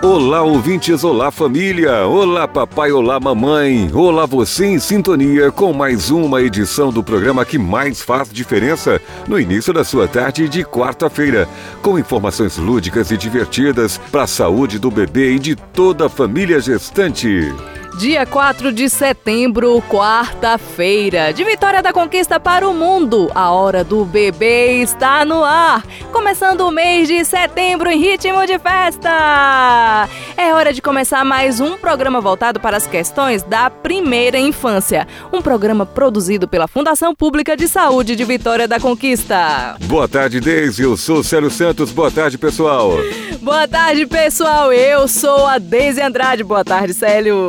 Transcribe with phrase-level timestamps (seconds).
[0.00, 6.40] Olá, ouvintes, olá, família, olá, papai, olá, mamãe, olá, você em sintonia com mais uma
[6.40, 11.48] edição do programa que mais faz diferença no início da sua tarde de quarta-feira,
[11.82, 16.60] com informações lúdicas e divertidas para a saúde do bebê e de toda a família
[16.60, 17.52] gestante.
[17.98, 23.28] Dia 4 de setembro, quarta-feira, de Vitória da Conquista para o mundo.
[23.34, 25.84] A hora do bebê está no ar.
[26.12, 30.08] Começando o mês de setembro em ritmo de festa.
[30.36, 35.04] É hora de começar mais um programa voltado para as questões da primeira infância.
[35.32, 39.74] Um programa produzido pela Fundação Pública de Saúde de Vitória da Conquista.
[39.86, 40.84] Boa tarde, Deise.
[40.84, 41.90] Eu sou Célio Santos.
[41.90, 42.92] Boa tarde, pessoal.
[43.40, 44.72] Boa tarde, pessoal.
[44.72, 46.44] Eu sou a Deise Andrade.
[46.44, 47.48] Boa tarde, Célio.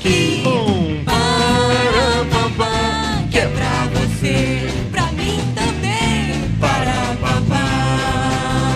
[0.00, 0.39] Aqui.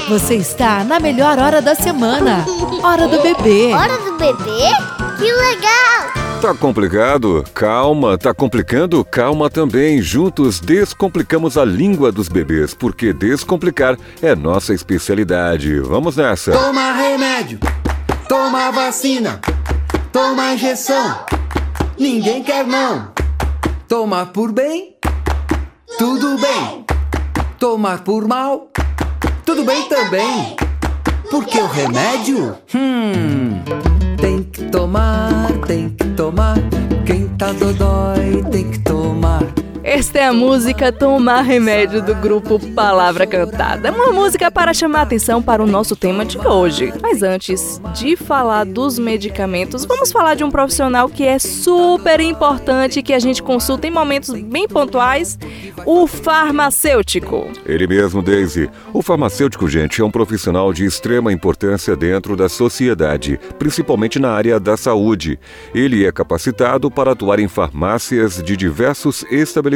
[0.09, 2.45] Você está na melhor hora da semana.
[2.83, 3.71] Hora do bebê.
[3.73, 4.67] Hora do bebê?
[5.17, 6.20] Que legal!
[6.41, 7.45] Tá complicado?
[7.53, 9.05] Calma, tá complicando?
[9.05, 10.01] Calma também.
[10.01, 15.79] Juntos descomplicamos a língua dos bebês, porque descomplicar é nossa especialidade.
[15.81, 16.51] Vamos nessa.
[16.51, 17.59] Toma remédio,
[18.27, 19.39] toma vacina,
[20.11, 21.19] toma injeção.
[21.99, 23.11] Ninguém quer não.
[23.87, 24.95] Tomar por bem,
[25.99, 26.85] tudo bem.
[27.59, 28.67] Tomar por mal,
[29.45, 30.55] tudo bem também.
[31.29, 33.61] Porque o remédio, hum,
[34.69, 36.57] tomar, tem que tomar.
[37.05, 39.43] Quem tá dodói tem que tomar.
[39.83, 43.91] Esta é a música Tomar Remédio do grupo Palavra Cantada.
[43.91, 46.93] Uma música para chamar atenção para o nosso tema de hoje.
[47.01, 53.01] Mas antes de falar dos medicamentos, vamos falar de um profissional que é super importante
[53.01, 55.39] que a gente consulta em momentos bem pontuais,
[55.83, 57.49] o farmacêutico.
[57.65, 58.69] Ele mesmo, Daisy.
[58.93, 64.59] O farmacêutico, gente, é um profissional de extrema importância dentro da sociedade, principalmente na área
[64.59, 65.39] da saúde.
[65.73, 69.70] Ele é capacitado para atuar em farmácias de diversos estabelecimentos,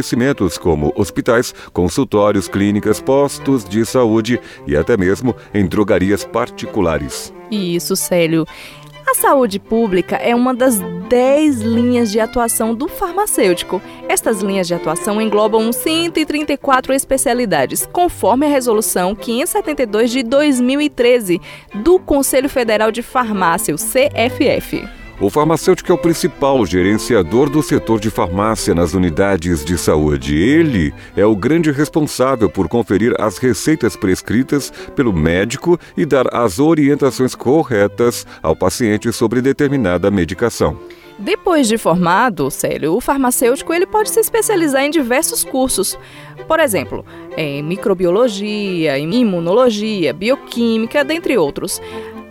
[0.62, 7.34] como hospitais, consultórios, clínicas, postos de saúde e até mesmo em drogarias particulares.
[7.52, 8.46] Isso, Célio.
[9.08, 13.80] A saúde pública é uma das 10 linhas de atuação do farmacêutico.
[14.10, 21.40] Estas linhas de atuação englobam 134 especialidades, conforme a Resolução 572 de 2013
[21.76, 25.05] do Conselho Federal de Farmácia, o CFF.
[25.18, 30.36] O farmacêutico é o principal gerenciador do setor de farmácia nas unidades de saúde.
[30.36, 36.60] Ele é o grande responsável por conferir as receitas prescritas pelo médico e dar as
[36.60, 40.78] orientações corretas ao paciente sobre determinada medicação.
[41.18, 45.98] Depois de formado, Célio, o farmacêutico ele pode se especializar em diversos cursos.
[46.46, 47.06] Por exemplo,
[47.38, 51.82] em microbiologia, em imunologia, bioquímica, dentre outros.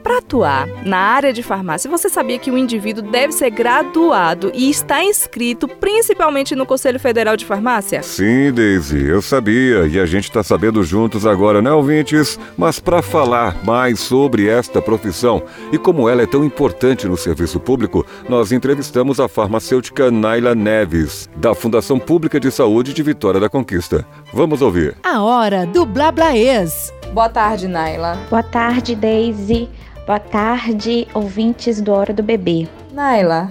[0.04, 4.68] Para atuar na área de farmácia, você sabia que o indivíduo deve ser graduado e
[4.68, 8.02] está inscrito principalmente no Conselho Federal de Farmácia?
[8.02, 12.38] Sim, Daisy, eu sabia e a gente está sabendo juntos agora, né, ouvintes?
[12.54, 15.42] Mas para falar mais sobre esta profissão
[15.72, 21.30] e como ela é tão importante no serviço público, nós entrevistamos a farmacêutica Naila Neves,
[21.34, 24.06] da Fundação Pública de Saúde de Vitória da Conquista.
[24.34, 24.98] Vamos ouvir.
[25.02, 26.92] A hora do Blablaês.
[27.14, 28.18] Boa tarde, Naila.
[28.28, 29.70] Boa tarde, Daisy.
[30.06, 32.68] Boa tarde, ouvintes do Hora do Bebê.
[32.92, 33.50] Naila,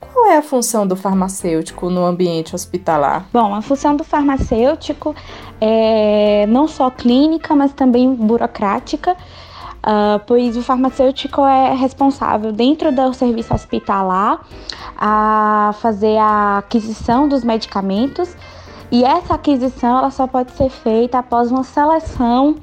[0.00, 3.26] qual é a função do farmacêutico no ambiente hospitalar?
[3.30, 5.14] Bom, a função do farmacêutico
[5.60, 13.12] é não só clínica, mas também burocrática, uh, pois o farmacêutico é responsável dentro do
[13.12, 14.40] serviço hospitalar
[14.96, 18.34] a fazer a aquisição dos medicamentos
[18.90, 22.56] e essa aquisição ela só pode ser feita após uma seleção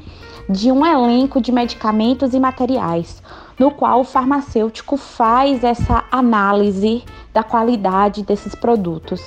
[0.50, 3.22] de um elenco de medicamentos e materiais,
[3.60, 7.04] no qual o farmacêutico faz essa análise
[7.34, 9.22] da qualidade desses produtos.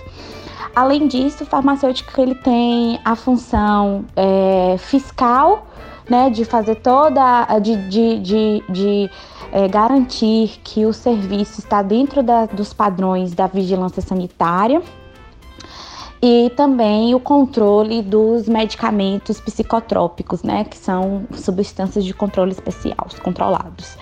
[0.74, 5.66] Além disso, o farmacêutico ele tem a função é, fiscal,
[6.08, 9.10] né, de fazer toda, de, de, de, de
[9.52, 14.82] é, garantir que o serviço está dentro da, dos padrões da vigilância sanitária
[16.22, 23.96] e também o controle dos medicamentos psicotrópicos, né, que são substâncias de controle especial, controlados.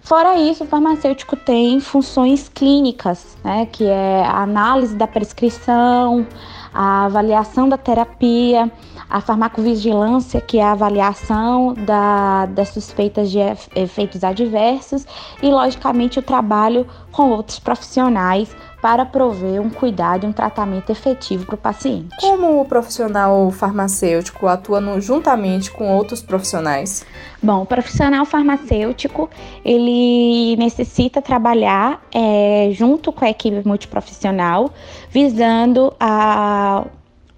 [0.00, 6.26] Fora isso, o farmacêutico tem funções clínicas, né, que é a análise da prescrição,
[6.72, 8.70] a avaliação da terapia,
[9.08, 13.38] a farmacovigilância, que é a avaliação da, das suspeitas de
[13.74, 15.06] efeitos adversos,
[15.42, 18.54] e, logicamente, o trabalho com outros profissionais
[18.86, 22.14] para prover um cuidado e um tratamento efetivo para o paciente.
[22.20, 27.04] Como o profissional farmacêutico atua no, juntamente com outros profissionais?
[27.42, 29.28] Bom, o profissional farmacêutico
[29.64, 34.70] ele necessita trabalhar é, junto com a equipe multiprofissional,
[35.10, 36.86] visando a,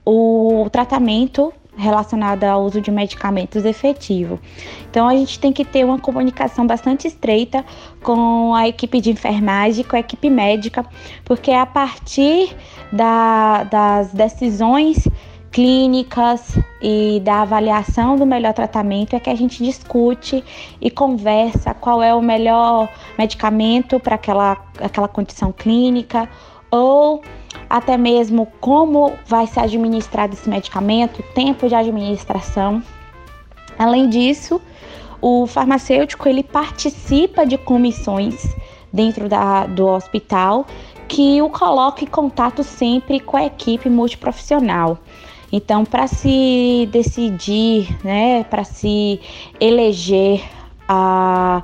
[0.04, 4.38] o tratamento relacionada ao uso de medicamentos efetivo.
[4.90, 7.64] Então a gente tem que ter uma comunicação bastante estreita
[8.02, 10.84] com a equipe de enfermagem, com a equipe médica,
[11.24, 12.54] porque é a partir
[12.92, 15.06] da, das decisões
[15.50, 20.44] clínicas e da avaliação do melhor tratamento é que a gente discute
[20.80, 26.28] e conversa qual é o melhor medicamento para aquela, aquela condição clínica
[26.70, 27.22] ou
[27.68, 32.82] até mesmo como vai ser administrado esse medicamento, tempo de administração.
[33.78, 34.60] Além disso,
[35.20, 38.54] o farmacêutico ele participa de comissões
[38.92, 40.66] dentro da, do hospital
[41.08, 44.98] que o coloca em contato sempre com a equipe multiprofissional.
[45.50, 49.18] Então, para se decidir, né, para se
[49.58, 50.42] eleger
[50.86, 51.62] a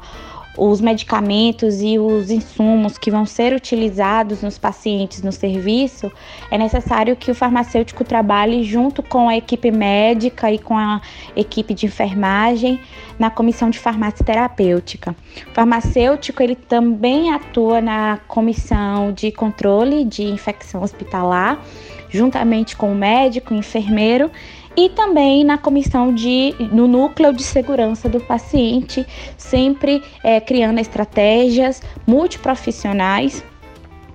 [0.56, 6.10] os medicamentos e os insumos que vão ser utilizados nos pacientes no serviço,
[6.50, 11.00] é necessário que o farmacêutico trabalhe junto com a equipe médica e com a
[11.34, 12.80] equipe de enfermagem
[13.18, 15.14] na comissão de farmácia terapêutica.
[15.50, 21.60] O farmacêutico ele também atua na comissão de controle de infecção hospitalar,
[22.08, 24.30] juntamente com o médico, o enfermeiro
[24.76, 31.82] e também na comissão de no núcleo de segurança do paciente, sempre é, criando estratégias
[32.06, 33.44] multiprofissionais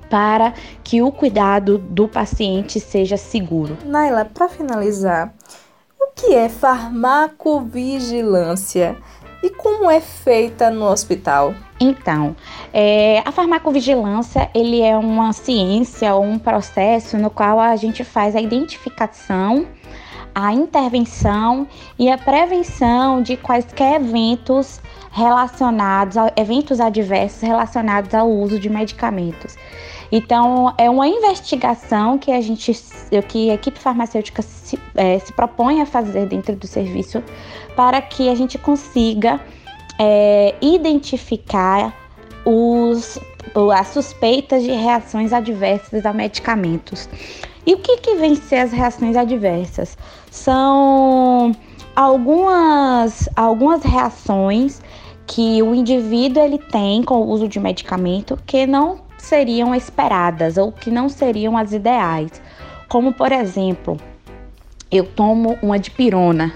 [0.09, 3.77] para que o cuidado do paciente seja seguro.
[3.85, 5.33] Naila, para finalizar,
[5.99, 8.97] o que é farmacovigilância
[9.41, 11.53] e como é feita no hospital?
[11.79, 12.35] Então,
[12.73, 18.35] é, a farmacovigilância ele é uma ciência ou um processo no qual a gente faz
[18.35, 19.65] a identificação
[20.45, 21.67] a intervenção
[21.97, 24.79] e a prevenção de quaisquer eventos
[25.11, 29.57] relacionados a eventos adversos relacionados ao uso de medicamentos.
[30.11, 32.71] Então, é uma investigação que a gente,
[33.27, 37.23] que a equipe farmacêutica se, é, se propõe a fazer dentro do serviço
[37.75, 39.39] para que a gente consiga
[39.99, 41.93] é, identificar
[42.45, 43.19] os,
[43.75, 47.07] as suspeitas de reações adversas a medicamentos.
[47.65, 49.95] E o que, que vem ser as reações adversas?
[50.31, 51.51] São
[51.95, 54.81] algumas, algumas reações
[55.25, 60.71] que o indivíduo ele tem com o uso de medicamento que não seriam esperadas ou
[60.71, 62.41] que não seriam as ideais.
[62.87, 63.97] Como por exemplo,
[64.91, 66.53] eu tomo uma dipirona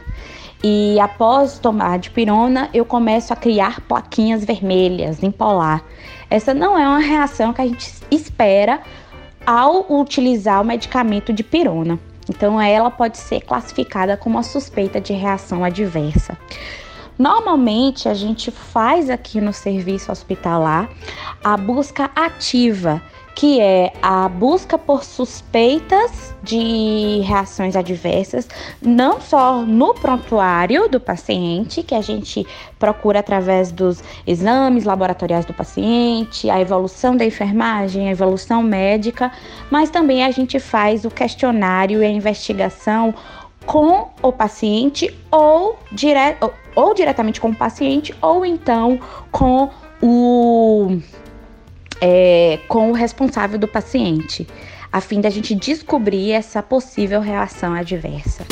[0.63, 5.83] e após tomar dipirona eu começo a criar plaquinhas vermelhas em polar.
[6.29, 8.81] Essa não é uma reação que a gente espera
[9.45, 11.99] ao utilizar o medicamento de pirona.
[12.29, 16.37] Então, ela pode ser classificada como uma suspeita de reação adversa.
[17.17, 20.89] Normalmente, a gente faz aqui no serviço hospitalar
[21.43, 23.01] a busca ativa
[23.35, 28.47] que é a busca por suspeitas de reações adversas,
[28.81, 32.45] não só no prontuário do paciente, que a gente
[32.77, 39.31] procura através dos exames laboratoriais do paciente, a evolução da enfermagem, a evolução médica,
[39.71, 43.13] mas também a gente faz o questionário e a investigação
[43.65, 46.19] com o paciente ou, dire
[46.75, 48.99] ou diretamente com o paciente ou então
[49.31, 49.69] com
[50.01, 50.99] o
[52.05, 54.45] é, com o responsável do paciente,
[54.91, 58.45] a fim da gente descobrir essa possível reação adversa.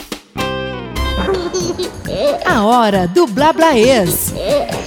[2.46, 4.34] A hora do Blablaês.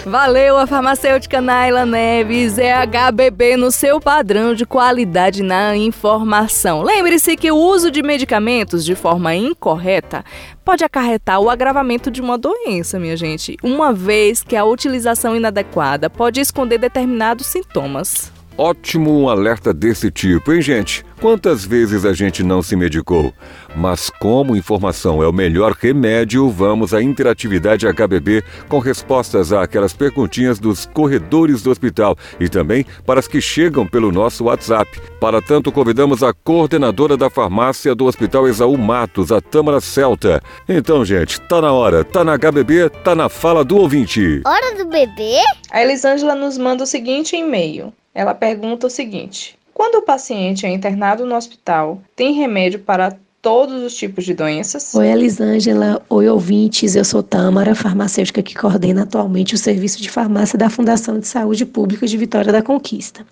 [0.06, 6.83] Valeu, a farmacêutica Naila Neves é HBB no seu padrão de qualidade na informação.
[6.83, 10.25] Lembre-se que o uso de medicamentos de forma incorreta
[10.64, 16.09] pode acarretar o agravamento de uma doença, minha gente, uma vez que a utilização inadequada
[16.09, 18.34] pode esconder determinados sintomas.
[18.56, 21.04] Ótimo um alerta desse tipo, hein, gente?
[21.20, 23.32] Quantas vezes a gente não se medicou?
[23.75, 30.61] Mas como informação é o melhor remédio, vamos à interatividade HBB com respostas àquelas perguntinhas
[30.61, 34.88] dos corredores do hospital e também para as que chegam pelo nosso WhatsApp.
[35.18, 40.40] Para tanto, convidamos a coordenadora da farmácia do Hospital Exaú Matos, a Tâmara Celta.
[40.68, 44.42] Então, gente, tá na hora, tá na HBB, tá na fala do ouvinte.
[44.46, 45.40] Hora do bebê?
[45.73, 47.92] A Elisângela nos manda o seguinte e-mail.
[48.14, 53.83] Ela pergunta o seguinte: quando o paciente é internado no hospital, tem remédio para todos
[53.83, 54.94] os tipos de doenças?
[54.94, 56.00] Oi, Elisângela.
[56.09, 56.94] Oi, ouvintes.
[56.94, 61.66] Eu sou Tâmara, farmacêutica que coordena atualmente o serviço de farmácia da Fundação de Saúde
[61.66, 63.26] Pública de Vitória da Conquista.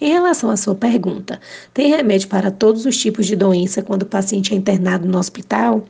[0.00, 1.40] Em relação à sua pergunta,
[1.74, 5.84] tem remédio para todos os tipos de doença quando o paciente é internado no hospital?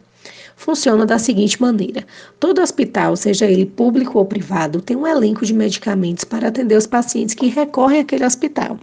[0.61, 2.07] Funciona da seguinte maneira:
[2.39, 6.87] todo hospital, seja ele público ou privado, tem um elenco de medicamentos para atender os
[6.87, 8.79] pacientes que recorrem àquele hospital.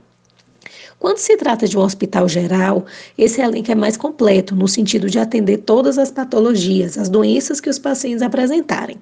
[0.98, 2.84] Quando se trata de um hospital geral,
[3.16, 7.70] esse elenco é mais completo, no sentido de atender todas as patologias, as doenças que
[7.70, 8.98] os pacientes apresentarem.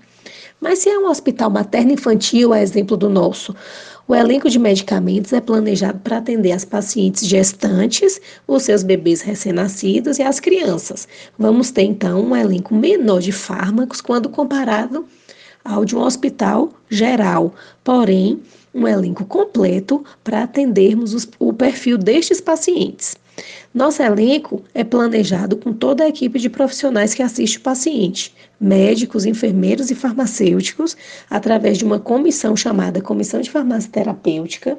[0.60, 3.55] Mas se é um hospital materno-infantil, a exemplo do nosso,
[4.07, 10.19] o elenco de medicamentos é planejado para atender as pacientes gestantes, os seus bebês recém-nascidos
[10.19, 11.07] e as crianças.
[11.39, 15.05] Vamos ter então um elenco menor de fármacos quando comparado
[15.63, 17.55] ao de um hospital geral.
[17.83, 18.39] Porém,
[18.74, 23.15] um elenco completo para atendermos os, o perfil destes pacientes.
[23.73, 29.25] Nosso elenco é planejado com toda a equipe de profissionais que assiste o paciente, médicos,
[29.25, 30.95] enfermeiros e farmacêuticos,
[31.29, 34.77] através de uma comissão chamada Comissão de Farmácia Terapêutica,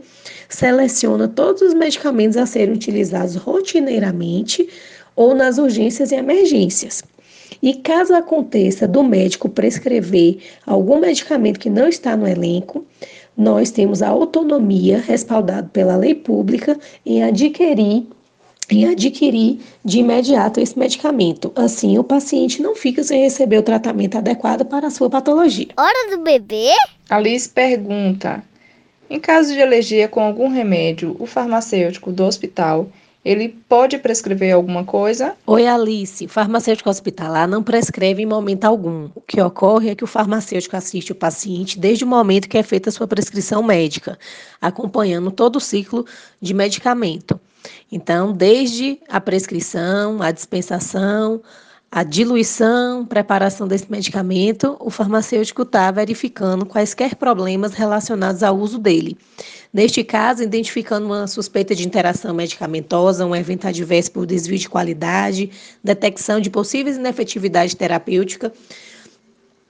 [0.48, 4.66] seleciona todos os medicamentos a serem utilizados rotineiramente
[5.14, 7.02] ou nas urgências e emergências.
[7.62, 12.86] E caso aconteça do médico prescrever algum medicamento que não está no elenco,
[13.36, 18.06] nós temos a autonomia respaldada pela lei pública em adquirir
[18.70, 21.52] em adquirir de imediato esse medicamento.
[21.54, 25.68] Assim, o paciente não fica sem receber o tratamento adequado para a sua patologia.
[25.76, 26.70] Hora do bebê?
[27.08, 28.42] Alice pergunta:
[29.08, 32.88] em caso de alergia com algum remédio, o farmacêutico do hospital
[33.24, 35.34] ele pode prescrever alguma coisa?
[35.44, 36.26] Oi, Alice.
[36.26, 39.08] O farmacêutico hospitalar não prescreve em momento algum.
[39.16, 42.62] O que ocorre é que o farmacêutico assiste o paciente desde o momento que é
[42.62, 44.16] feita a sua prescrição médica,
[44.60, 46.06] acompanhando todo o ciclo
[46.40, 47.40] de medicamento.
[47.90, 51.42] Então, desde a prescrição, a dispensação,
[51.90, 59.16] a diluição, preparação desse medicamento, o farmacêutico está verificando quaisquer problemas relacionados ao uso dele.
[59.72, 65.50] Neste caso, identificando uma suspeita de interação medicamentosa, um evento adverso por desvio de qualidade,
[65.82, 68.52] detecção de possíveis inefetividade terapêutica,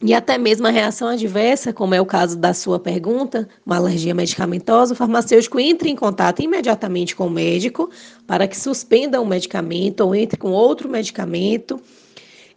[0.02, 4.14] e até mesmo a reação adversa, como é o caso da sua pergunta, uma alergia
[4.14, 7.88] medicamentosa, o farmacêutico entra em contato imediatamente com o médico
[8.26, 11.80] para que suspenda o medicamento ou entre com outro medicamento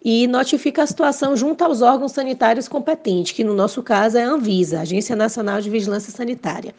[0.04, 4.30] e notifica a situação junto aos órgãos sanitários competentes, que no nosso caso é a
[4.30, 6.74] Anvisa, Agência Nacional de Vigilância Sanitária.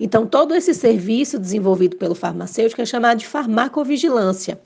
[0.00, 4.58] Então, todo esse serviço desenvolvido pelo farmacêutico é chamado de farmacovigilância.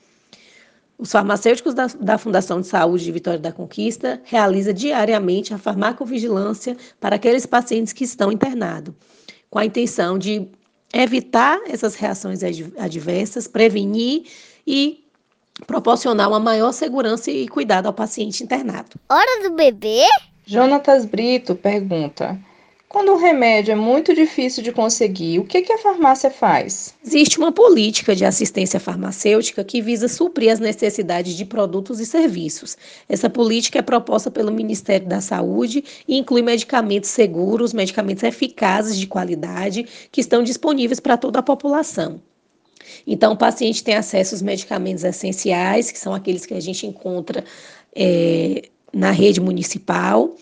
[1.01, 6.77] Os farmacêuticos da, da, Fundação de Saúde de Vitória da Conquista realizam diariamente a farmacovigilância
[7.01, 8.95] para aqueles pacientes que estão internados,
[9.49, 10.47] com a intenção de
[10.93, 12.43] evitar essas reações
[12.77, 14.25] adversas, prevenir
[14.67, 15.03] e
[15.67, 18.91] proporcionar uma maior segurança e cuidado ao paciente internado.
[19.09, 20.05] Hora do bebê?
[20.45, 22.39] Jonatas Brito pergunta:
[22.91, 26.93] quando um remédio é muito difícil de conseguir, o que, que a farmácia faz?
[27.07, 32.77] Existe uma política de assistência farmacêutica que visa suprir as necessidades de produtos e serviços.
[33.09, 39.07] Essa política é proposta pelo Ministério da Saúde e inclui medicamentos seguros, medicamentos eficazes de
[39.07, 42.21] qualidade que estão disponíveis para toda a população.
[43.07, 47.45] Então, o paciente tem acesso aos medicamentos essenciais, que são aqueles que a gente encontra
[47.95, 50.35] é, na rede municipal.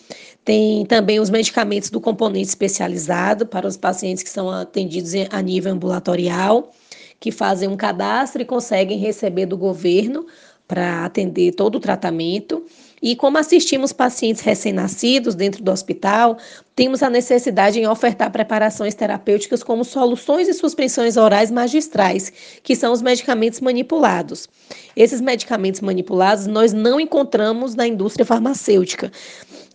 [0.48, 5.72] Tem também os medicamentos do componente especializado para os pacientes que são atendidos a nível
[5.72, 6.72] ambulatorial,
[7.20, 10.24] que fazem um cadastro e conseguem receber do governo
[10.66, 12.64] para atender todo o tratamento.
[13.02, 16.38] E como assistimos pacientes recém-nascidos dentro do hospital,
[16.74, 22.32] temos a necessidade em ofertar preparações terapêuticas como soluções e suspensões orais magistrais,
[22.62, 24.48] que são os medicamentos manipulados.
[24.96, 29.12] Esses medicamentos manipulados nós não encontramos na indústria farmacêutica.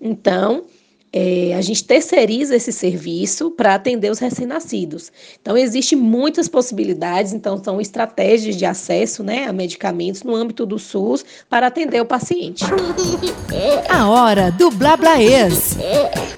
[0.05, 0.65] Então,
[1.15, 5.11] é, a gente terceiriza esse serviço para atender os recém-nascidos.
[5.39, 10.79] Então, existem muitas possibilidades, então, são estratégias de acesso né, a medicamentos no âmbito do
[10.79, 12.65] SUS para atender o paciente.
[13.87, 15.77] A hora do Blablaês.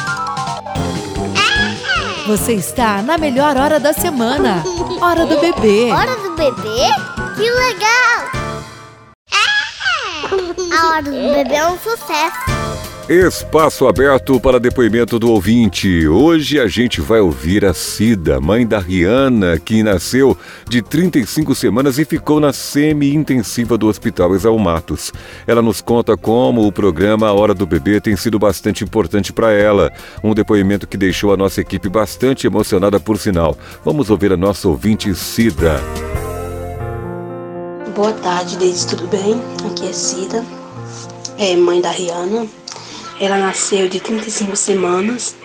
[2.26, 4.64] Você está na melhor hora da semana.
[5.00, 5.92] Hora do bebê.
[5.92, 6.88] Hora do bebê?
[7.36, 8.46] Que legal!
[10.76, 12.55] A hora do bebê é um sucesso.
[13.08, 16.08] Espaço aberto para depoimento do ouvinte.
[16.08, 20.36] Hoje a gente vai ouvir a Cida, mãe da Rihanna, que nasceu
[20.68, 25.14] de 35 semanas e ficou na semi-intensiva do Hospital Exalmatos.
[25.46, 29.52] Ela nos conta como o programa A Hora do Bebê tem sido bastante importante para
[29.52, 29.94] ela.
[30.24, 33.56] Um depoimento que deixou a nossa equipe bastante emocionada por sinal.
[33.84, 35.80] Vamos ouvir a nossa ouvinte Cida.
[37.96, 39.40] Boa tarde, Deise, tudo bem?
[39.70, 40.44] Aqui é Cida,
[41.38, 42.65] é mãe da Rihanna.
[43.20, 45.36] Ela nasceu de 35 semanas.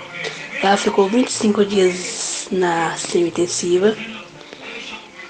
[0.62, 3.96] Ela ficou 25 dias na semi-intensiva.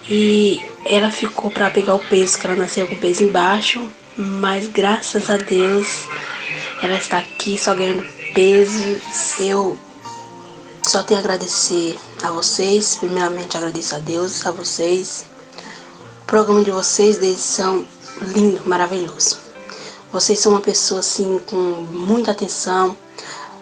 [0.09, 3.81] E ela ficou para pegar o peso, que ela nasceu com o peso embaixo.
[4.17, 6.09] Mas graças a Deus
[6.83, 9.01] ela está aqui só ganhando peso.
[9.39, 9.79] Eu
[10.83, 12.97] só tenho a agradecer a vocês.
[12.97, 15.27] Primeiramente agradeço a Deus, a vocês.
[16.23, 17.85] O programa de vocês, eles são
[18.23, 19.50] lindo, maravilhoso.
[20.13, 22.97] Vocês são uma pessoa assim com muita atenção.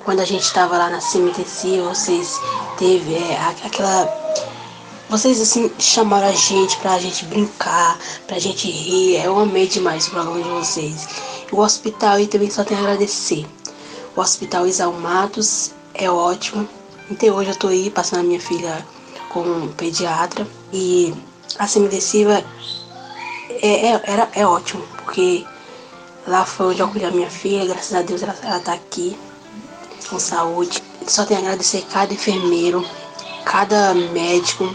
[0.04, 2.40] Quando a gente estava lá na semi-intensiva, vocês
[2.78, 4.06] teve é, aquela
[5.08, 9.16] vocês assim chamaram a gente pra gente brincar, pra gente rir.
[9.24, 11.08] Eu amei demais o programa de vocês.
[11.50, 13.46] O hospital e também só tenho a agradecer.
[14.14, 16.68] O hospital Isal Matos é ótimo.
[17.10, 18.86] Até hoje eu tô aí passando a minha filha
[19.30, 20.46] com um pediatra.
[20.74, 21.14] E
[21.58, 22.44] a semidenciva
[23.48, 25.46] é, é, era, é ótimo, porque
[26.28, 29.16] lá foi onde eu cuidei a minha filha, graças a Deus ela, ela tá aqui
[30.08, 30.82] com saúde.
[31.06, 32.84] Só tenho a agradecer cada enfermeiro,
[33.44, 34.72] cada médico,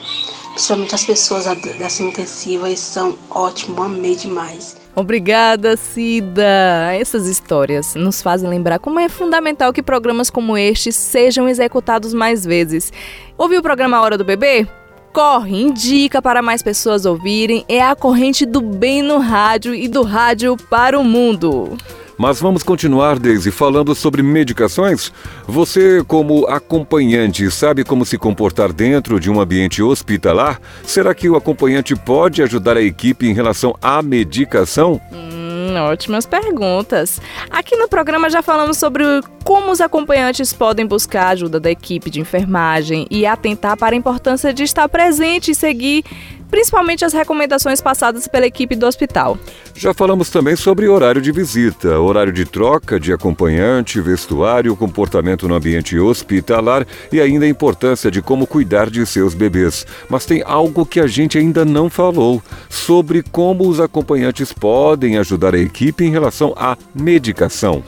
[0.53, 4.75] principalmente as pessoas da, da intensiva, são ótimos, amei demais.
[4.95, 6.93] Obrigada, Cida!
[6.93, 12.45] Essas histórias nos fazem lembrar como é fundamental que programas como este sejam executados mais
[12.45, 12.91] vezes.
[13.37, 14.67] Ouviu o programa Hora do Bebê?
[15.13, 17.63] Corre, indica para mais pessoas ouvirem.
[17.69, 21.78] É a corrente do bem no rádio e do rádio para o mundo.
[22.17, 25.12] Mas vamos continuar, Daisy, falando sobre medicações?
[25.47, 30.60] Você, como acompanhante, sabe como se comportar dentro de um ambiente hospitalar?
[30.84, 34.99] Será que o acompanhante pode ajudar a equipe em relação à medicação?
[35.12, 35.42] Hum,
[35.78, 37.21] ótimas perguntas.
[37.49, 39.04] Aqui no programa já falamos sobre
[39.43, 43.97] como os acompanhantes podem buscar a ajuda da equipe de enfermagem e atentar para a
[43.97, 46.04] importância de estar presente e seguir
[46.49, 49.38] principalmente as recomendações passadas pela equipe do hospital.
[49.75, 55.56] Já falamos também sobre horário de visita, horário de troca de acompanhante, vestuário, comportamento no
[55.56, 59.86] ambiente hospitalar e ainda a importância de como cuidar de seus bebês.
[60.10, 65.56] Mas tem algo que a gente ainda não falou sobre como os acompanhantes podem ajudar
[65.56, 67.84] a equipe em relação à medicação.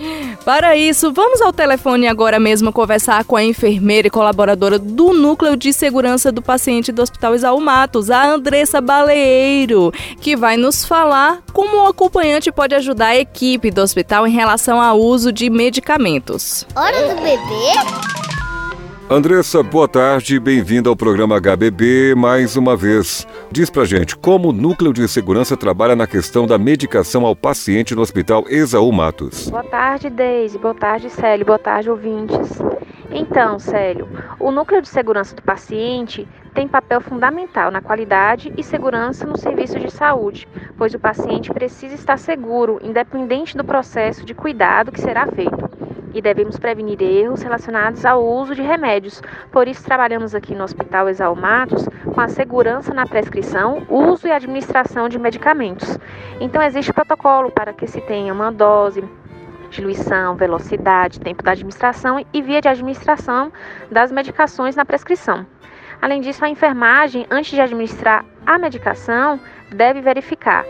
[0.46, 5.58] Para isso, vamos ao telefone agora mesmo conversar com a enfermeira e colaboradora do Núcleo
[5.58, 8.22] de Segurança do Paciente do Hospital Isaú Matos, a
[8.56, 9.91] Andressa Baleeiro,
[10.22, 14.82] que vai nos falar como o acompanhante pode ajudar a equipe do hospital em relação
[14.82, 16.65] ao uso de medicamentos.
[16.74, 18.15] Hora do bebê?
[19.10, 23.28] Andressa, boa tarde, bem-vinda ao programa HBB mais uma vez.
[23.52, 27.94] Diz pra gente como o Núcleo de Segurança trabalha na questão da medicação ao paciente
[27.94, 29.50] no Hospital Exaú Matos.
[29.50, 30.58] Boa tarde, Deise.
[30.58, 31.46] Boa tarde, Célio.
[31.46, 32.58] Boa tarde, ouvintes.
[33.17, 39.25] Então, Célio, o Núcleo de Segurança do Paciente tem papel fundamental na qualidade e segurança
[39.25, 40.45] no serviço de saúde,
[40.78, 45.69] pois o paciente precisa estar seguro, independente do processo de cuidado que será feito
[46.13, 49.21] e devemos prevenir erros relacionados ao uso de remédios.
[49.51, 55.10] Por isso, trabalhamos aqui no Hospital Exalmatos com a segurança na prescrição, uso e administração
[55.10, 55.97] de medicamentos.
[56.39, 59.04] Então, existe protocolo para que se tenha uma dose,
[59.76, 63.52] diluição, velocidade, tempo da administração e via de administração
[63.92, 65.46] das medicações na prescrição.
[66.02, 69.40] Além disso, a enfermagem, antes de administrar a medicação,
[69.72, 70.66] deve verificar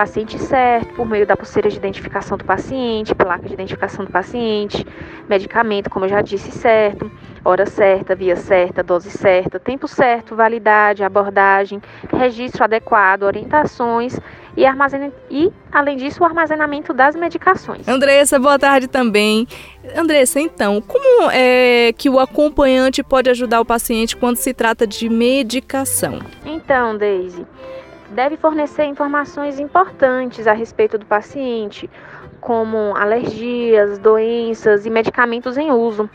[0.00, 4.86] paciente certo, por meio da pulseira de identificação do paciente, placa de identificação do paciente,
[5.28, 7.10] medicamento, como eu já disse, certo,
[7.44, 11.82] hora certa, via certa, dose certa, tempo certo, validade, abordagem,
[12.16, 14.18] registro adequado, orientações
[14.60, 15.10] e, armazena...
[15.30, 17.88] e além disso, o armazenamento das medicações.
[17.88, 19.48] Andressa, boa tarde também.
[19.96, 25.08] Andressa, então, como é que o acompanhante pode ajudar o paciente quando se trata de
[25.08, 26.18] medicação?
[26.44, 27.46] Então, Daisy,
[28.10, 31.88] deve fornecer informações importantes a respeito do paciente,
[32.38, 36.08] como alergias, doenças e medicamentos em uso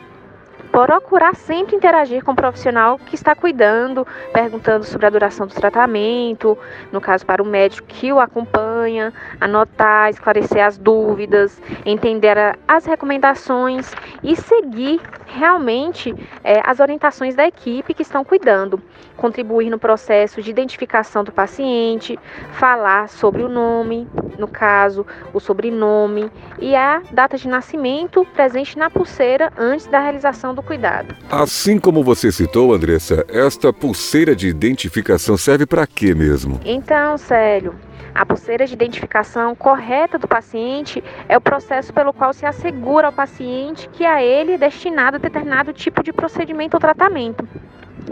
[0.75, 6.57] procurar sempre interagir com o profissional que está cuidando, perguntando sobre a duração do tratamento,
[6.91, 12.35] no caso para o médico que o acompanha, anotar, esclarecer as dúvidas, entender
[12.67, 13.89] as recomendações
[14.21, 18.81] e seguir realmente é, as orientações da equipe que estão cuidando,
[19.15, 22.19] contribuir no processo de identificação do paciente,
[22.51, 24.07] falar sobre o nome,
[24.37, 30.53] no caso, o sobrenome e a data de nascimento presente na pulseira antes da realização
[30.53, 31.15] do cuidado.
[31.29, 36.59] Assim como você citou, Andressa, esta pulseira de identificação serve para quê mesmo?
[36.65, 37.75] Então, Célio,
[38.15, 43.13] a pulseira de identificação correta do paciente é o processo pelo qual se assegura ao
[43.13, 47.45] paciente que a ele é destinado determinado tipo de procedimento ou tratamento.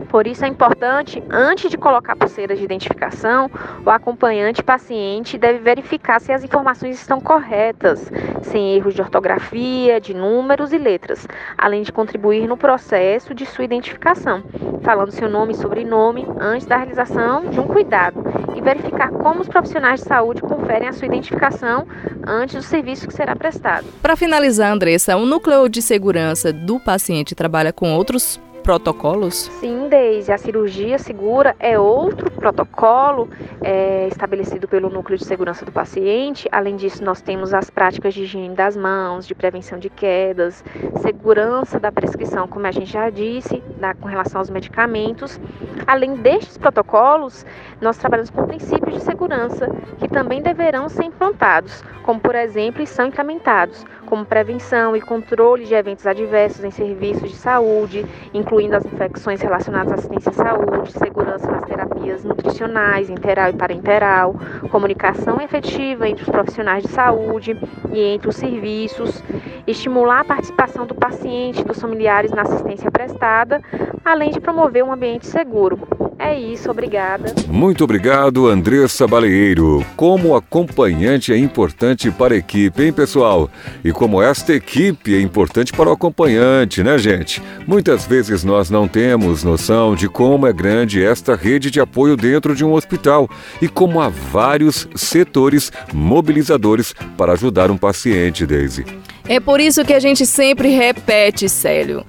[0.09, 3.49] Por isso é importante, antes de colocar pulseiras de identificação,
[3.85, 8.11] o acompanhante paciente deve verificar se as informações estão corretas,
[8.43, 11.27] sem erros de ortografia, de números e letras,
[11.57, 14.43] além de contribuir no processo de sua identificação,
[14.81, 18.23] falando seu nome e sobrenome antes da realização de um cuidado
[18.55, 21.87] e verificar como os profissionais de saúde conferem a sua identificação
[22.25, 23.85] antes do serviço que será prestado.
[24.01, 29.51] Para finalizar, Andressa, o núcleo de segurança do paciente trabalha com outros protocolos?
[29.59, 30.31] Sim, Deise.
[30.31, 33.29] A cirurgia segura é outro protocolo
[33.61, 36.47] é, estabelecido pelo núcleo de segurança do paciente.
[36.51, 40.63] Além disso, nós temos as práticas de higiene das mãos, de prevenção de quedas,
[41.01, 45.39] segurança da prescrição, como a gente já disse, da, com relação aos medicamentos.
[45.85, 47.45] Além destes protocolos,
[47.81, 49.67] nós trabalhamos com princípios de segurança
[49.99, 55.73] que também deverão ser implantados, como por exemplo, são implementados, como prevenção e controle de
[55.73, 61.49] eventos adversos em serviços de saúde, incluindo as infecções relacionadas à assistência à saúde, segurança
[61.49, 64.35] nas terapias nutricionais, interal e parenteral,
[64.69, 67.57] comunicação efetiva entre os profissionais de saúde
[67.91, 69.23] e entre os serviços,
[69.65, 73.63] estimular a participação do paciente e dos familiares na assistência prestada,
[74.05, 75.79] além de promover um ambiente seguro.
[76.19, 77.33] É isso, obrigada.
[77.49, 79.85] Muito obrigado, Andressa Baleeiro.
[79.95, 83.49] Como acompanhante é importante para a equipe, hein, pessoal?
[83.83, 87.41] E como esta equipe é importante para o acompanhante, né, gente?
[87.65, 92.53] Muitas vezes nós não temos noção de como é grande esta rede de apoio dentro
[92.53, 93.29] de um hospital
[93.61, 98.83] e como há vários setores mobilizadores para ajudar um paciente, Daisy.
[99.25, 102.05] É por isso que a gente sempre repete, Célio.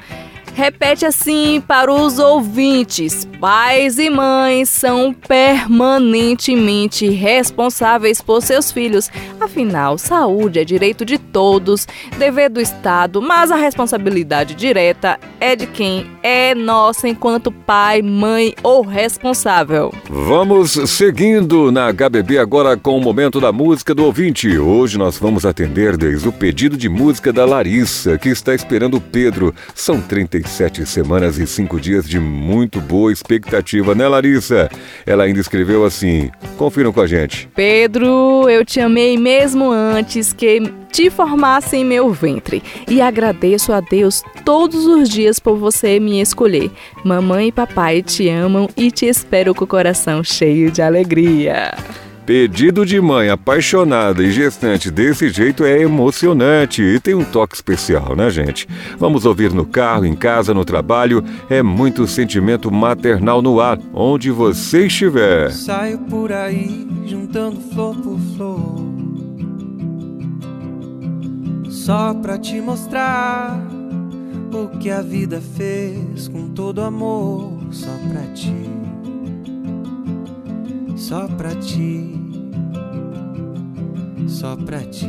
[0.54, 9.10] Repete assim para os ouvintes: pais e mães são permanentemente responsáveis por seus filhos.
[9.40, 11.88] Afinal, saúde é direito de todos,
[12.18, 18.54] dever do Estado, mas a responsabilidade direta é de quem é nossa enquanto pai, mãe
[18.62, 19.92] ou responsável.
[20.08, 24.56] Vamos seguindo na HBB agora com o momento da música do ouvinte.
[24.56, 29.00] Hoje nós vamos atender desde o pedido de música da Larissa, que está esperando o
[29.00, 29.52] Pedro.
[29.74, 34.70] São 35 37 semanas e 5 dias de muito boa expectativa, né, Larissa?
[35.06, 37.48] Ela ainda escreveu assim: confiram com a gente.
[37.54, 40.60] Pedro, eu te amei mesmo antes que
[40.92, 42.62] te formasse em meu ventre.
[42.86, 46.70] E agradeço a Deus todos os dias por você me escolher.
[47.02, 51.72] Mamãe e papai te amam e te espero com o coração cheio de alegria.
[52.26, 58.16] Pedido de mãe apaixonada e gestante desse jeito é emocionante e tem um toque especial,
[58.16, 58.66] né, gente?
[58.98, 61.22] Vamos ouvir no carro, em casa, no trabalho.
[61.50, 65.50] É muito sentimento maternal no ar, onde você estiver.
[65.50, 68.94] Saio por aí juntando flor por flor.
[71.68, 73.60] Só pra te mostrar
[74.50, 77.52] o que a vida fez com todo amor.
[77.70, 78.83] Só pra ti
[80.96, 82.14] só pra ti,
[84.26, 85.08] só pra ti.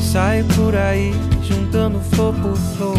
[0.00, 1.12] Saio por aí
[1.42, 2.96] juntando flor por flor,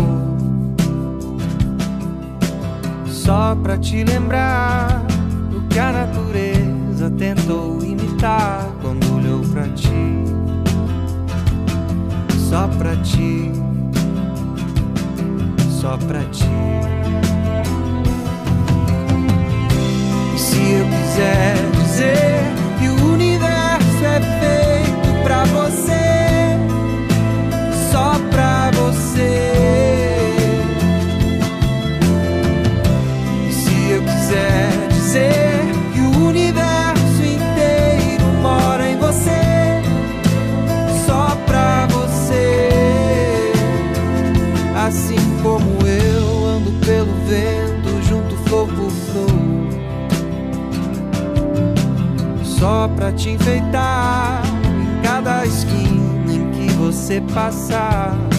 [3.08, 5.06] só pra te lembrar
[5.50, 10.26] do que a natureza tentou imitar quando olhou pra ti,
[12.50, 13.65] só pra ti
[15.86, 16.44] só pra ti.
[20.34, 22.42] E se eu quiser dizer
[22.80, 26.58] que o universo é feito pra você,
[27.92, 29.85] só pra você.
[57.16, 58.35] Que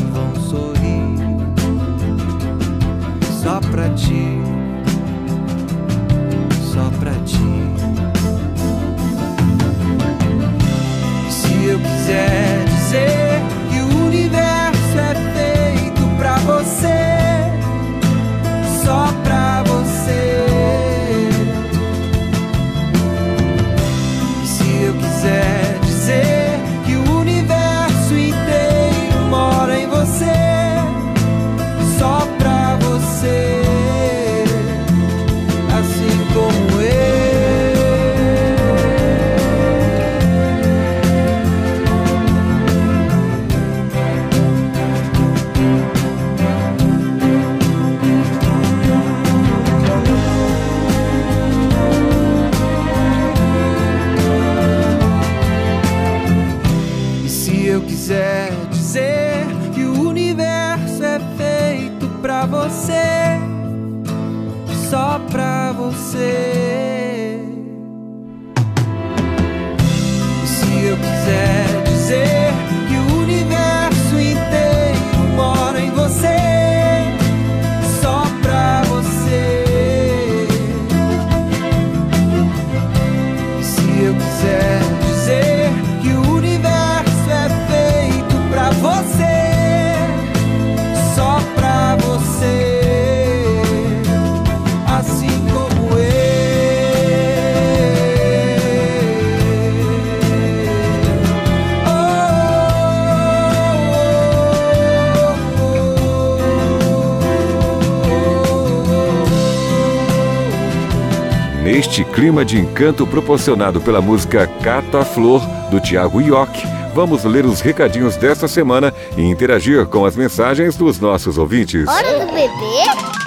[112.16, 116.50] clima de encanto proporcionado pela música Cata Flor, do Tiago Ioc,
[116.94, 121.86] vamos ler os recadinhos desta semana e interagir com as mensagens dos nossos ouvintes.
[121.86, 123.26] Hora do bebê?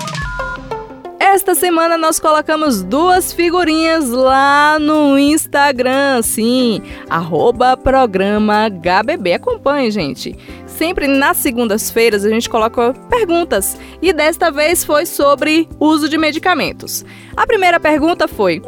[1.20, 9.34] Esta semana nós colocamos duas figurinhas lá no Instagram, sim, arroba programa HBB.
[9.34, 10.36] Acompanhe, gente.
[10.80, 17.04] Sempre nas segundas-feiras a gente coloca perguntas e desta vez foi sobre uso de medicamentos.
[17.36, 18.62] A primeira pergunta foi: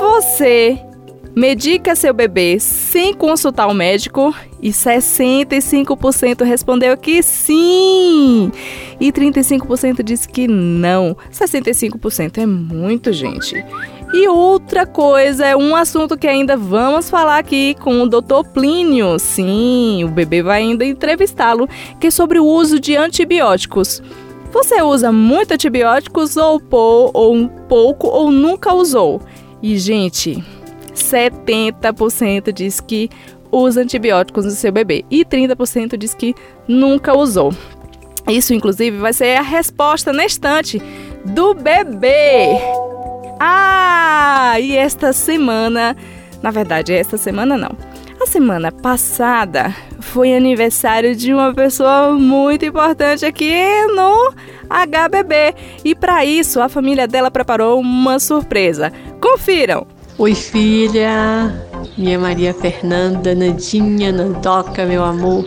[0.00, 0.80] Você
[1.36, 4.34] medica seu bebê sem consultar o médico?
[4.62, 8.50] E 65% respondeu que sim!
[8.98, 11.14] E 35% disse que não.
[11.30, 13.62] 65% é muito, gente.
[14.12, 18.44] E outra coisa, é um assunto que ainda vamos falar aqui com o Dr.
[18.52, 19.18] Plínio.
[19.20, 21.68] Sim, o bebê vai ainda entrevistá-lo,
[22.00, 24.02] que é sobre o uso de antibióticos.
[24.52, 29.20] Você usa muito antibióticos ou, pou, ou um pouco ou nunca usou?
[29.62, 30.42] E, gente,
[30.92, 33.08] 70% diz que
[33.52, 36.34] usa antibióticos no seu bebê e 30% diz que
[36.66, 37.54] nunca usou.
[38.28, 40.82] Isso, inclusive, vai ser a resposta na estante
[41.24, 42.58] do bebê.
[43.42, 45.96] Ah, e esta semana,
[46.42, 47.70] na verdade, esta semana não.
[48.20, 53.54] A semana passada foi aniversário de uma pessoa muito importante aqui
[53.96, 54.34] no
[54.68, 55.54] HBB.
[55.82, 58.92] E para isso, a família dela preparou uma surpresa.
[59.22, 59.86] Confiram!
[60.18, 61.69] Oi, filha!
[61.96, 65.44] Minha Maria Fernanda, Nandinha, Nandoca, meu amor.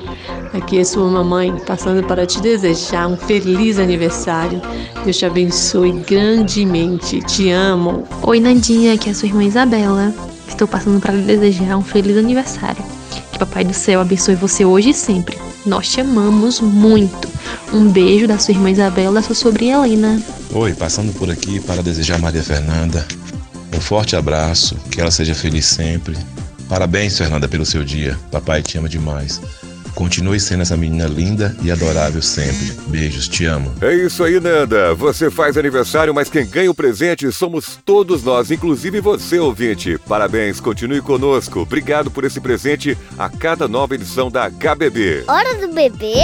[0.53, 4.61] Aqui é sua mamãe, passando para te desejar um feliz aniversário.
[5.03, 7.21] Deus te abençoe grandemente.
[7.21, 8.07] Te amo.
[8.21, 10.13] Oi, Nandinha, aqui é a sua irmã Isabela.
[10.47, 12.83] Estou passando para lhe desejar um feliz aniversário.
[13.31, 15.37] Que Papai do Céu abençoe você hoje e sempre.
[15.65, 17.27] Nós te amamos muito.
[17.73, 20.21] Um beijo da sua irmã Isabela e da sua sobrinha Helena.
[20.53, 23.07] Oi, passando por aqui para desejar a Maria Fernanda
[23.83, 26.17] forte abraço, que ela seja feliz sempre.
[26.69, 28.17] Parabéns, Fernanda, pelo seu dia.
[28.31, 29.41] Papai te ama demais.
[29.93, 32.71] Continue sendo essa menina linda e adorável sempre.
[32.87, 33.71] Beijos, te amo.
[33.79, 34.95] É isso aí, Nanda.
[34.95, 39.99] Você faz aniversário, mas quem ganha o presente somos todos nós, inclusive você, ouvinte.
[40.07, 41.59] Parabéns, continue conosco.
[41.59, 45.25] Obrigado por esse presente a cada nova edição da HBB.
[45.27, 46.23] Hora do bebê?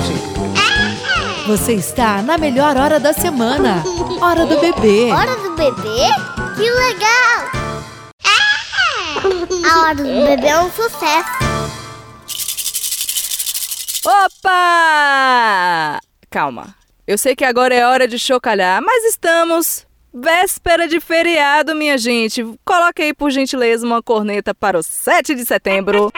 [1.47, 3.83] Você está na melhor hora da semana.
[4.21, 5.11] Hora do bebê.
[5.11, 6.07] Hora do bebê?
[6.55, 7.45] Que legal!
[9.71, 11.29] A hora do bebê é um sucesso.
[14.05, 15.99] Opa!
[16.29, 16.75] Calma.
[17.07, 19.84] Eu sei que agora é hora de chocalhar, mas estamos
[20.15, 22.41] véspera de feriado, minha gente.
[22.63, 26.11] Coloque aí, por gentileza, uma corneta para o 7 de setembro.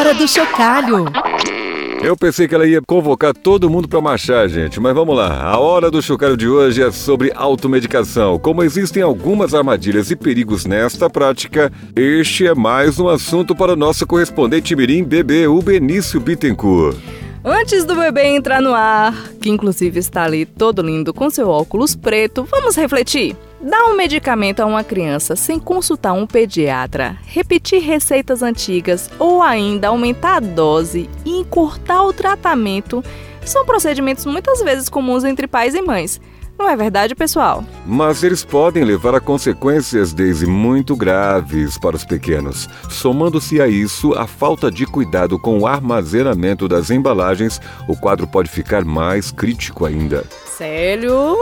[0.00, 1.04] Hora do chocalho.
[2.02, 5.42] Eu pensei que ela ia convocar todo mundo para marchar, gente, mas vamos lá.
[5.42, 8.38] A hora do chocalho de hoje é sobre automedicação.
[8.38, 13.76] Como existem algumas armadilhas e perigos nesta prática, este é mais um assunto para o
[13.76, 16.96] nosso correspondente Mirim Bebê, o Benício Bittencourt.
[17.44, 21.94] Antes do bebê entrar no ar, que inclusive está ali todo lindo com seu óculos
[21.94, 23.36] preto, vamos refletir.
[23.62, 29.88] Dar um medicamento a uma criança sem consultar um pediatra, repetir receitas antigas ou ainda
[29.88, 33.04] aumentar a dose e encurtar o tratamento
[33.44, 36.18] são procedimentos muitas vezes comuns entre pais e mães.
[36.58, 37.62] Não é verdade, pessoal?
[37.86, 42.66] Mas eles podem levar a consequências, Daisy, muito graves para os pequenos.
[42.88, 48.48] Somando-se a isso a falta de cuidado com o armazenamento das embalagens, o quadro pode
[48.48, 50.24] ficar mais crítico ainda.
[50.46, 51.36] Sério?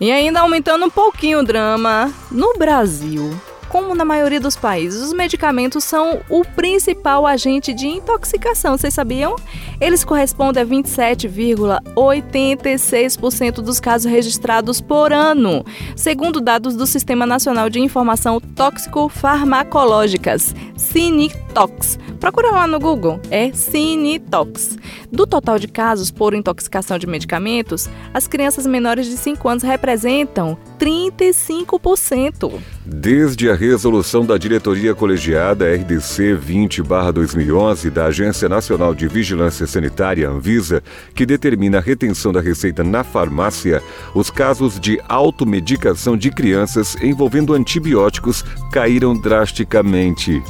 [0.00, 3.34] E ainda aumentando um pouquinho o drama, no Brasil,
[3.68, 9.36] como na maioria dos países, os medicamentos são o principal agente de intoxicação, vocês sabiam?
[9.80, 15.64] Eles correspondem a 27,86% dos casos registrados por ano,
[15.94, 21.96] segundo dados do Sistema Nacional de Informação Tóxico-Farmacológicas, Cinitox.
[22.18, 24.76] Procura lá no Google, é Cinitox.
[25.10, 30.58] Do total de casos por intoxicação de medicamentos, as crianças menores de 5 anos representam
[30.78, 32.52] 35%.
[32.84, 40.80] Desde a resolução da diretoria colegiada RDC 20/2011 da Agência Nacional de Vigilância Sanitária Anvisa,
[41.12, 43.82] que determina a retenção da receita na farmácia,
[44.14, 50.40] os casos de automedicação de crianças envolvendo antibióticos caíram drasticamente.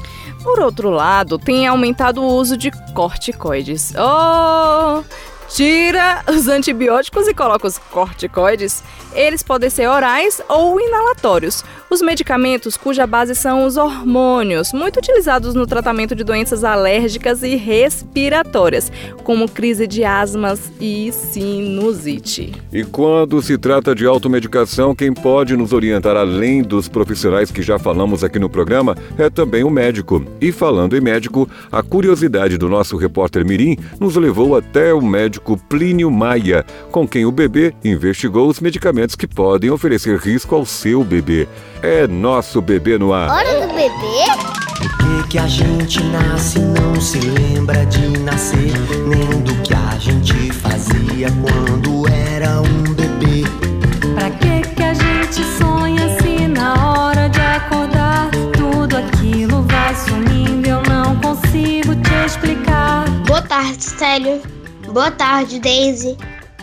[0.43, 3.95] Por outro lado, tem aumentado o uso de corticoides.
[3.97, 5.03] Oh!
[5.49, 8.83] Tira os antibióticos e coloca os corticoides.
[9.15, 11.65] Eles podem ser orais ou inalatórios.
[11.89, 17.57] Os medicamentos cuja base são os hormônios, muito utilizados no tratamento de doenças alérgicas e
[17.57, 18.93] respiratórias,
[19.25, 22.53] como crise de asmas e sinusite.
[22.71, 27.79] E quando se trata de automedicação, quem pode nos orientar além dos profissionais que já
[27.79, 30.23] falamos aqui no programa é também o médico.
[30.43, 35.38] E falando em médico, a curiosidade do nosso repórter Mirim nos levou até o médico
[35.69, 41.05] Plínio Maia, com quem o bebê investigou os medicamentos que podem oferecer risco ao seu
[41.05, 41.47] bebê.
[41.83, 43.31] É nosso bebê no ar.
[43.31, 44.59] Hora do bebê?
[44.79, 48.73] Por que, que a gente nasce e não se lembra de nascer?
[49.07, 53.45] Nem do que a gente fazia quando era um bebê.
[54.15, 60.69] Pra que que a gente sonha se na hora de acordar tudo aquilo vai sumindo?
[60.69, 63.09] Eu não consigo te explicar.
[63.27, 64.58] Boa tarde, Célio.
[64.93, 66.17] Boa tarde, Daisy.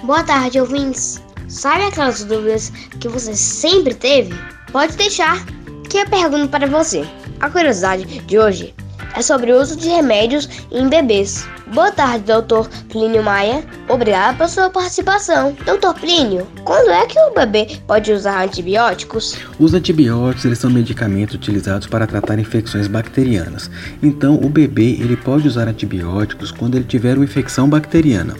[0.03, 1.21] Boa tarde, ouvintes.
[1.47, 4.34] Sabe aquelas dúvidas que você sempre teve?
[4.71, 5.45] Pode deixar
[5.88, 7.05] que eu pergunto para você.
[7.39, 8.73] A curiosidade de hoje
[9.16, 11.47] é sobre o uso de remédios em bebês.
[11.74, 13.63] Boa tarde, doutor Plínio Maia.
[13.89, 15.55] Obrigado pela sua participação.
[15.66, 19.36] Doutor Plínio, quando é que o bebê pode usar antibióticos?
[19.57, 23.72] Os antibióticos eles são medicamentos utilizados para tratar infecções bacterianas.
[24.03, 28.36] Então, o bebê ele pode usar antibióticos quando ele tiver uma infecção bacteriana.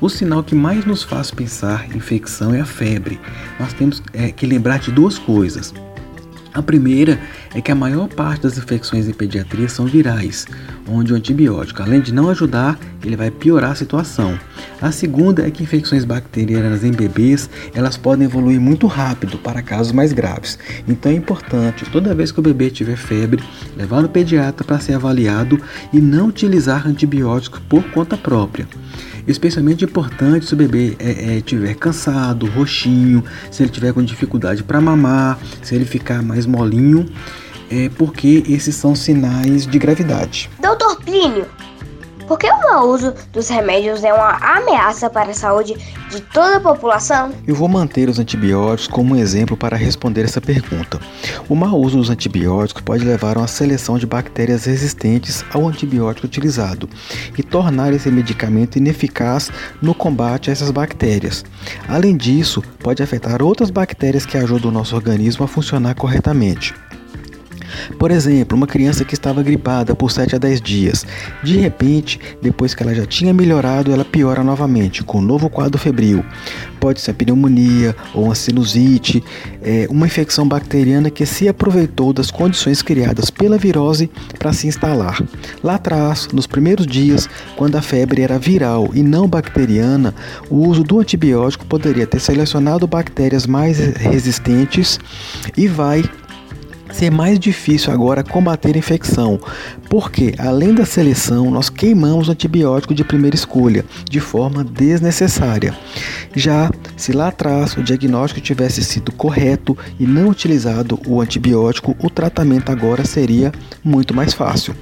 [0.00, 3.20] O sinal que mais nos faz pensar infecção é a febre.
[3.58, 5.72] Nós temos é, que lembrar de duas coisas.
[6.54, 7.18] A primeira
[7.52, 10.46] é que a maior parte das infecções em pediatria são virais,
[10.88, 14.38] onde o antibiótico, além de não ajudar, ele vai piorar a situação.
[14.80, 19.90] A segunda é que infecções bacterianas em bebês, elas podem evoluir muito rápido para casos
[19.90, 20.56] mais graves.
[20.86, 23.42] Então é importante, toda vez que o bebê tiver febre,
[23.76, 25.60] levar no pediatra para ser avaliado
[25.92, 28.68] e não utilizar antibióticos por conta própria.
[29.26, 34.62] Especialmente importante se o bebê é, é, tiver cansado, roxinho, se ele tiver com dificuldade
[34.62, 37.06] para mamar, se ele ficar mais molinho,
[37.70, 40.50] é porque esses são sinais de gravidade.
[40.60, 41.46] Doutor Plínio,
[42.26, 45.76] por que o mau uso dos remédios é uma ameaça para a saúde
[46.10, 47.32] de toda a população?
[47.46, 50.98] Eu vou manter os antibióticos como um exemplo para responder essa pergunta.
[51.48, 56.26] O mau uso dos antibióticos pode levar a uma seleção de bactérias resistentes ao antibiótico
[56.26, 56.88] utilizado
[57.36, 59.50] e tornar esse medicamento ineficaz
[59.80, 61.44] no combate a essas bactérias.
[61.88, 66.74] Além disso, pode afetar outras bactérias que ajudam o nosso organismo a funcionar corretamente.
[67.98, 71.06] Por exemplo, uma criança que estava gripada por 7 a 10 dias.
[71.42, 75.78] De repente, depois que ela já tinha melhorado, ela piora novamente, com um novo quadro
[75.78, 76.24] febril.
[76.80, 79.24] Pode ser a pneumonia ou uma sinusite,
[79.62, 85.22] é, uma infecção bacteriana que se aproveitou das condições criadas pela virose para se instalar.
[85.62, 90.14] Lá atrás, nos primeiros dias, quando a febre era viral e não bacteriana,
[90.50, 94.98] o uso do antibiótico poderia ter selecionado bactérias mais resistentes
[95.56, 96.04] e vai
[96.94, 99.40] ser mais difícil agora combater a infecção,
[99.90, 105.74] porque além da seleção, nós queimamos o antibiótico de primeira escolha de forma desnecessária.
[106.36, 112.08] Já se lá atrás o diagnóstico tivesse sido correto e não utilizado o antibiótico, o
[112.08, 114.74] tratamento agora seria muito mais fácil.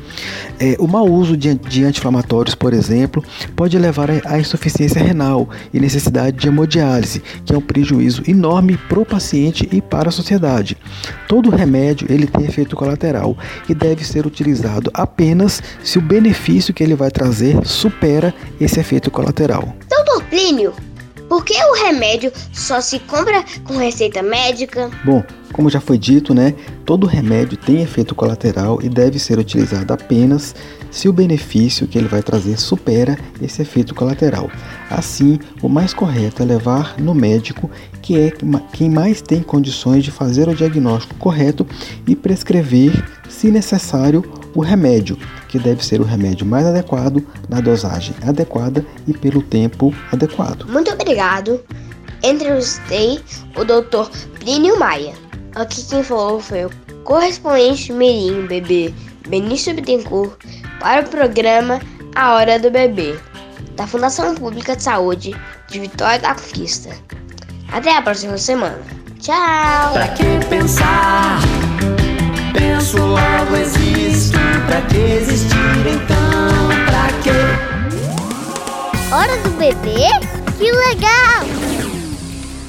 [0.59, 3.25] É, o mau uso de, de anti-inflamatórios, por exemplo,
[3.57, 9.01] pode levar à insuficiência renal e necessidade de hemodiálise, que é um prejuízo enorme para
[9.01, 10.77] o paciente e para a sociedade.
[11.27, 13.37] Todo remédio ele tem efeito colateral
[13.69, 19.11] e deve ser utilizado apenas se o benefício que ele vai trazer supera esse efeito
[19.11, 19.75] colateral.
[19.89, 20.73] Doutor Plínio,
[21.33, 24.91] por que o remédio só se compra com receita médica?
[25.03, 26.55] Bom, como já foi dito, né,
[26.85, 30.55] todo remédio tem efeito colateral e deve ser utilizado apenas
[30.91, 34.51] se o benefício que ele vai trazer supera esse efeito colateral.
[34.91, 37.71] Assim, o mais correto é levar no médico,
[38.03, 38.31] que é
[38.75, 41.67] quem mais tem condições de fazer o diagnóstico correto
[42.07, 42.93] e prescrever,
[43.31, 44.23] se necessário,
[44.55, 49.95] o remédio, que deve ser o remédio mais adequado, na dosagem adequada e pelo tempo
[50.11, 50.67] adequado.
[50.67, 51.61] Muito obrigado.
[52.23, 53.21] Entrevistei
[53.57, 54.09] o Dr.
[54.39, 55.15] Plínio Maia.
[55.55, 56.71] Aqui quem falou foi o
[57.05, 58.95] correspondente Mirim Bebê
[59.29, 60.33] Benício Bittencourt
[60.81, 61.81] para o programa
[62.15, 63.19] A Hora do Bebê,
[63.77, 65.37] da Fundação Pública de Saúde
[65.69, 66.91] de Vitória da Conquista.
[67.73, 68.79] Até a próxima semana.
[69.19, 69.93] Tchau!
[69.93, 71.41] Pra que pensar?
[72.53, 73.57] Penso logo
[74.23, 74.39] existo.
[74.67, 76.69] Pra que existir então?
[76.87, 77.31] Pra que?
[79.15, 80.09] Hora do bebê?
[80.59, 81.43] Que legal!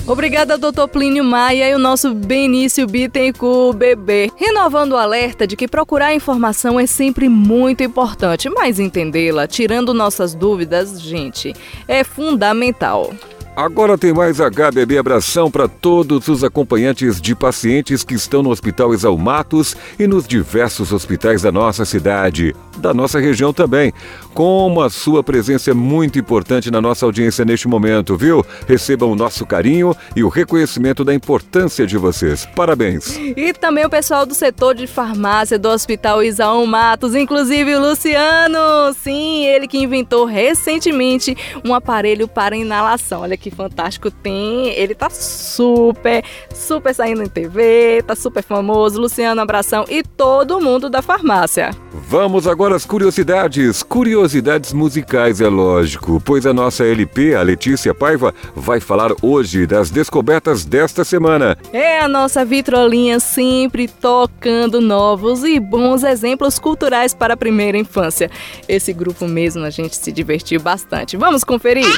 [0.05, 4.29] Obrigada, doutor Plínio Maia e o nosso Benício Bittencourt, bebê.
[4.35, 10.35] Renovando o alerta de que procurar informação é sempre muito importante, mas entendê-la, tirando nossas
[10.35, 11.53] dúvidas, gente,
[11.87, 13.13] é fundamental.
[13.55, 18.95] Agora tem mais HBB Abração para todos os acompanhantes de pacientes que estão no Hospital
[18.95, 23.93] Exalmatos e nos diversos hospitais da nossa cidade, da nossa região também.
[24.33, 28.45] Como a sua presença é muito importante na nossa audiência neste momento, viu?
[28.67, 32.47] Recebam o nosso carinho e o reconhecimento da importância de vocês.
[32.55, 33.15] Parabéns!
[33.17, 38.93] E também o pessoal do setor de farmácia do Hospital Isaú Matos, inclusive o Luciano.
[39.01, 43.21] Sim, ele que inventou recentemente um aparelho para inalação.
[43.21, 44.69] Olha que fantástico tem.
[44.69, 48.99] Ele tá super, super saindo em TV, tá super famoso.
[48.99, 51.71] Luciano, abração e todo mundo da farmácia.
[51.91, 53.81] Vamos agora às curiosidades.
[53.81, 59.89] Curiosidades musicais, é lógico, pois a nossa LP, a Letícia Paiva, vai falar hoje das
[59.89, 61.57] descobertas desta semana.
[61.73, 68.29] É a nossa vitrolinha sempre tocando novos e bons exemplos culturais para a primeira infância.
[68.69, 71.17] Esse grupo mesmo a gente se divertiu bastante.
[71.17, 71.91] Vamos conferir?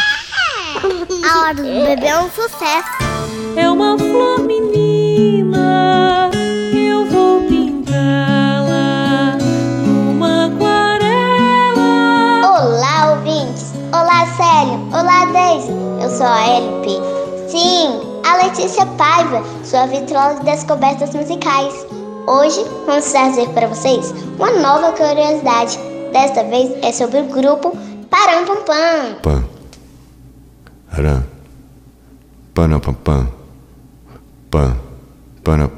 [1.29, 2.89] A hora do bebê é um sucesso.
[3.55, 6.29] É uma flor menina,
[16.23, 16.89] LP.
[17.49, 21.85] Sim, a Letícia Paiva, sua vitrola de descobertas musicais.
[22.25, 25.77] Hoje vamos trazer para vocês uma nova curiosidade.
[26.13, 27.77] Desta vez é sobre o grupo
[28.09, 29.15] Param Pam Pam.
[29.21, 29.43] Pam.
[30.97, 31.23] Aram.
[32.53, 33.27] Pana pam pam.
[34.49, 34.77] Pam.
[35.43, 35.69] Pam.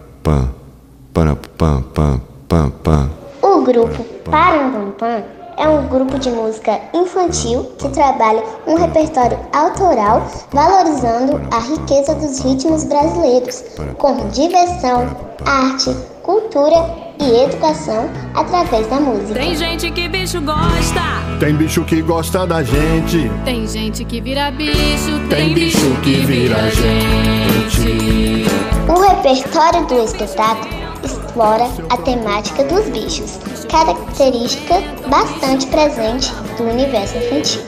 [1.14, 3.10] Pam pam pam pam.
[3.42, 9.38] O grupo Param Pam Pam é um grupo de música infantil que trabalha um repertório
[9.52, 13.64] autoral valorizando a riqueza dos ritmos brasileiros,
[13.98, 15.08] com diversão,
[15.46, 19.34] arte, cultura e educação através da música.
[19.34, 21.02] Tem gente que bicho gosta,
[21.40, 23.30] Tem bicho que gosta da gente.
[23.44, 28.46] tem gente que vira bicho, Tem bicho que vira gente.
[28.88, 33.40] O repertório do espetáculo explora a temática dos bichos,
[33.70, 34.76] característica
[35.08, 37.62] bastante presente do universo infantil.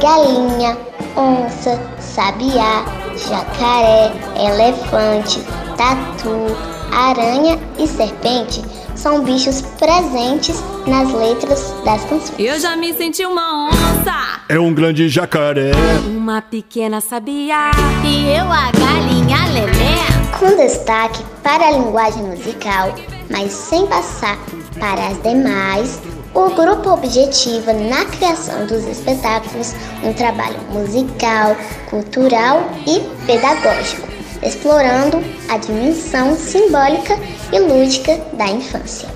[0.00, 0.76] Galinha,
[1.16, 2.84] onça, sabiá,
[3.16, 5.40] jacaré, elefante,
[5.76, 6.56] tatu,
[6.92, 8.62] aranha e serpente
[8.94, 12.32] são bichos presentes nas letras das canções.
[12.38, 15.72] Eu já me senti uma onça, É um grande jacaré.
[16.06, 17.70] uma pequena sabiá
[18.04, 19.96] e eu a galinha lelé.
[20.38, 22.92] com destaque para a linguagem musical,
[23.30, 24.36] mas sem passar
[24.80, 26.00] para as demais,
[26.34, 29.72] o grupo objetiva na criação dos espetáculos
[30.02, 31.56] um trabalho musical,
[31.88, 34.08] cultural e pedagógico,
[34.42, 37.16] explorando a dimensão simbólica
[37.52, 39.08] e lúdica da infância.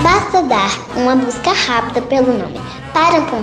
[0.00, 2.60] Basta dar uma busca rápida pelo nome
[2.92, 3.42] Parampam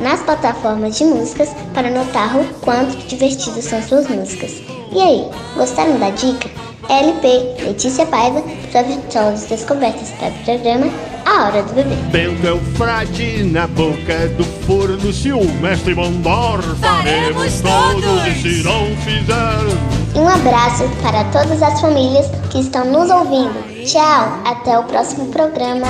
[0.00, 4.62] nas plataformas de músicas para notar o quanto divertidas são suas músicas.
[4.92, 6.48] E aí, gostaram da dica?
[6.88, 10.86] LP Letícia Paiva, sua vitórias descobertas para o programa
[11.24, 11.94] A Hora do Bebê.
[12.10, 18.42] Bento é o frade na boca do forno Se o mestre mandar, faremos todos E
[18.42, 23.84] se não fizer E um abraço para todas as famílias que estão nos ouvindo.
[23.84, 25.88] Tchau, até o próximo programa.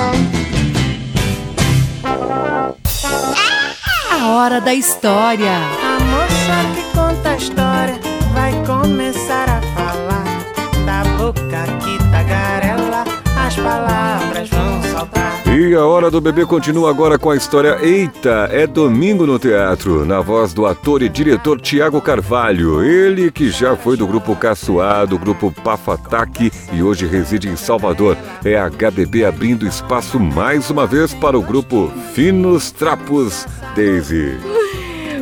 [4.27, 5.51] Hora da história.
[5.51, 7.99] A moça que conta a história
[8.33, 10.25] vai começar a falar
[10.83, 13.03] da boca que tagarela,
[13.37, 14.74] as palavras vão.
[15.57, 20.05] E a hora do bebê continua agora com a história Eita, é domingo no teatro,
[20.05, 22.83] na voz do ator e diretor Tiago Carvalho.
[22.83, 28.17] Ele que já foi do grupo Caçoá, do grupo Pafataque e hoje reside em Salvador.
[28.43, 33.47] É a HBB abrindo espaço mais uma vez para o grupo Finos Trapos
[33.77, 34.35] Daisy.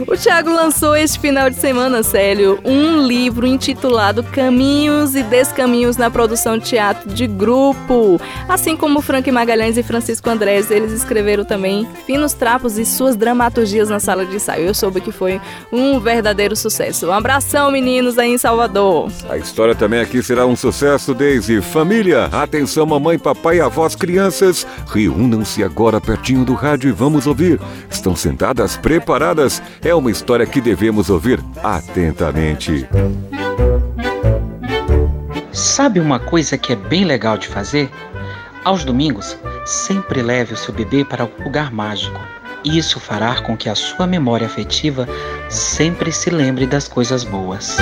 [0.07, 6.11] O Thiago lançou este final de semana, Célio, um livro intitulado Caminhos e Descaminhos na
[6.11, 8.19] Produção de Teatro de Grupo.
[8.47, 13.89] Assim como Frank Magalhães e Francisco Andrés, eles escreveram também Finos Trapos e suas dramaturgias
[13.89, 14.65] na sala de ensaio.
[14.65, 15.39] Eu soube que foi
[15.71, 17.07] um verdadeiro sucesso.
[17.07, 19.09] Um abração, meninos, aí em Salvador.
[19.29, 21.61] A história também aqui será um sucesso, Daisy.
[21.61, 27.59] Família, atenção, mamãe, papai, avós, crianças, reúnam-se agora pertinho do rádio e vamos ouvir.
[27.89, 29.61] Estão sentadas, preparadas?
[29.81, 32.87] É uma história que devemos ouvir atentamente.
[35.51, 37.89] Sabe uma coisa que é bem legal de fazer?
[38.63, 42.19] Aos domingos, sempre leve o seu bebê para um lugar mágico.
[42.63, 45.07] Isso fará com que a sua memória afetiva
[45.49, 47.77] sempre se lembre das coisas boas.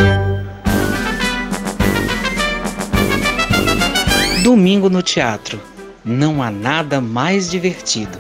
[4.44, 5.62] Domingo no teatro.
[6.04, 8.20] Não há nada mais divertido.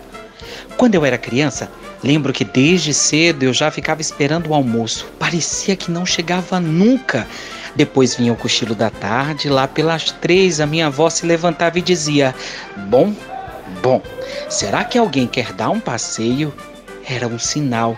[0.78, 1.72] Quando eu era criança,
[2.04, 5.08] lembro que desde cedo eu já ficava esperando o almoço.
[5.20, 7.28] Parecia que não chegava nunca.
[7.76, 11.82] Depois vinha o cochilo da tarde, lá pelas três a minha avó se levantava e
[11.82, 12.36] dizia:
[12.90, 13.14] Bom,
[13.82, 14.02] bom,
[14.50, 16.54] será que alguém quer dar um passeio?
[17.08, 17.98] Era um sinal.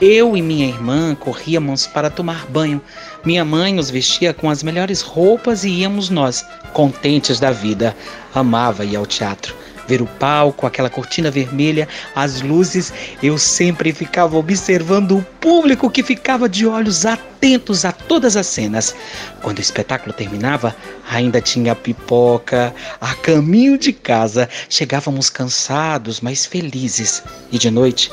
[0.00, 2.80] Eu e minha irmã corríamos para tomar banho.
[3.24, 7.96] Minha mãe nos vestia com as melhores roupas e íamos nós, contentes da vida.
[8.34, 9.54] Amava ir ao teatro.
[9.86, 16.02] Ver o palco, aquela cortina vermelha, as luzes, eu sempre ficava observando o público que
[16.02, 18.94] ficava de olhos atentos a todas as cenas.
[19.42, 20.74] Quando o espetáculo terminava,
[21.10, 22.74] ainda tinha pipoca.
[23.00, 27.22] A caminho de casa, chegávamos cansados, mas felizes.
[27.52, 28.10] E de noite,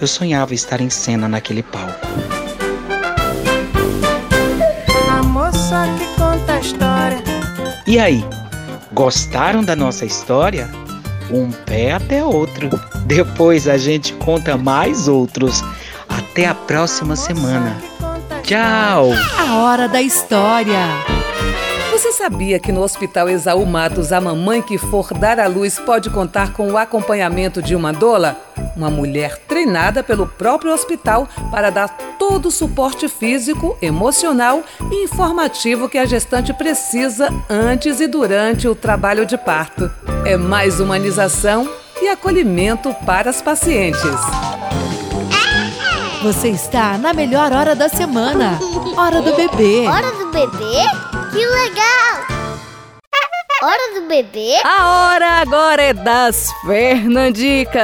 [0.00, 2.06] eu sonhava estar em cena naquele palco.
[5.08, 7.22] A moça que conta a história
[7.86, 8.24] E aí,
[8.92, 10.81] gostaram da nossa história?
[11.32, 12.68] Um pé até outro.
[13.06, 15.62] Depois a gente conta mais outros.
[16.06, 17.76] Até a próxima semana.
[18.42, 19.08] Tchau!
[19.38, 20.78] A hora da história.
[21.90, 26.10] Você sabia que no Hospital Exaú Matos a mamãe que for dar à luz pode
[26.10, 28.36] contar com o acompanhamento de uma doula?
[28.76, 35.88] Uma mulher treinada pelo próprio hospital para dar todo o suporte físico, emocional e informativo
[35.88, 39.90] que a gestante precisa antes e durante o trabalho de parto.
[40.24, 41.68] É mais humanização
[42.00, 44.00] e acolhimento para as pacientes.
[46.22, 48.56] Você está na melhor hora da semana.
[48.96, 49.86] Hora do bebê.
[49.88, 50.84] Hora do bebê?
[51.32, 52.22] Que legal!
[53.64, 54.60] Hora do bebê?
[54.64, 57.78] A hora agora é das Fernandicas.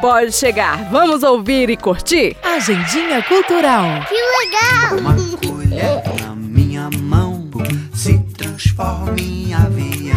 [0.00, 2.36] Pode chegar, vamos ouvir e curtir?
[2.42, 4.04] Agendinha Cultural.
[4.08, 4.98] Que legal!
[4.98, 5.14] Uma
[5.46, 7.48] colher na minha mão
[7.94, 10.16] se transforma em avião.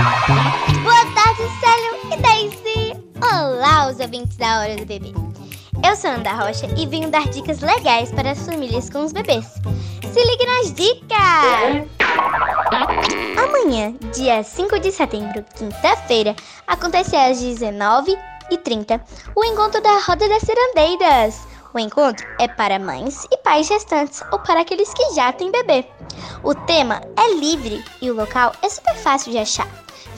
[0.00, 3.04] Boa tarde, Célio e Daisy!
[3.22, 5.12] Olá, os ouvintes da Hora do Bebê.
[5.86, 9.44] Eu sou Ana Rocha e venho dar dicas legais para as famílias com os bebês.
[10.10, 11.86] Se ligue nas dicas!
[13.36, 16.34] Amanhã, dia 5 de setembro, quinta-feira,
[16.66, 19.02] acontece às 19h30
[19.36, 21.46] o encontro da Roda das Cirandeiras.
[21.74, 25.84] O encontro é para mães e pais gestantes ou para aqueles que já têm bebê.
[26.42, 29.68] O tema é livre e o local é super fácil de achar.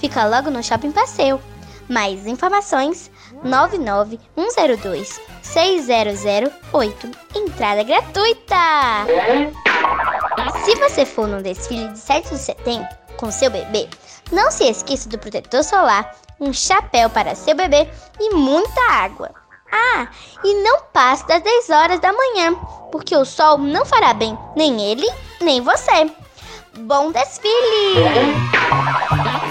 [0.03, 1.41] Fica logo no Shopping Passeio.
[1.89, 3.09] Mais informações
[3.45, 7.11] 99102 6008.
[7.37, 8.57] Entrada gratuita!
[10.65, 13.89] Se você for no desfile de 7 de setembro com seu bebê,
[14.33, 17.89] não se esqueça do protetor solar, um chapéu para seu bebê
[18.19, 19.31] e muita água.
[19.71, 20.09] Ah,
[20.43, 22.57] e não passe das 10 horas da manhã,
[22.91, 25.09] porque o sol não fará bem nem ele,
[25.41, 26.11] nem você.
[26.77, 28.03] Bom desfile!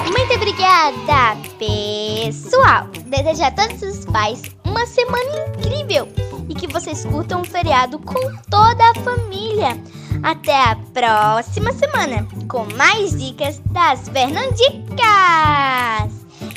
[0.05, 2.87] Muito obrigada, pessoal!
[3.05, 6.07] Desejo a todos os pais um uma semana incrível
[6.49, 9.77] e que vocês curtam um feriado com toda a família.
[10.23, 14.91] Até a próxima semana com mais dicas das Fernandicas.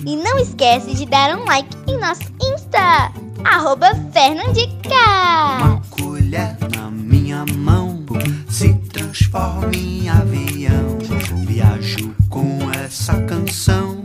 [0.07, 3.12] E não esquece de dar um like em nosso Insta,
[3.45, 4.72] arroba Fernandicas.
[5.90, 8.05] colher na minha mão
[8.49, 8.72] se
[9.14, 10.98] transforma em avião.
[11.46, 14.02] Viajo com essa canção,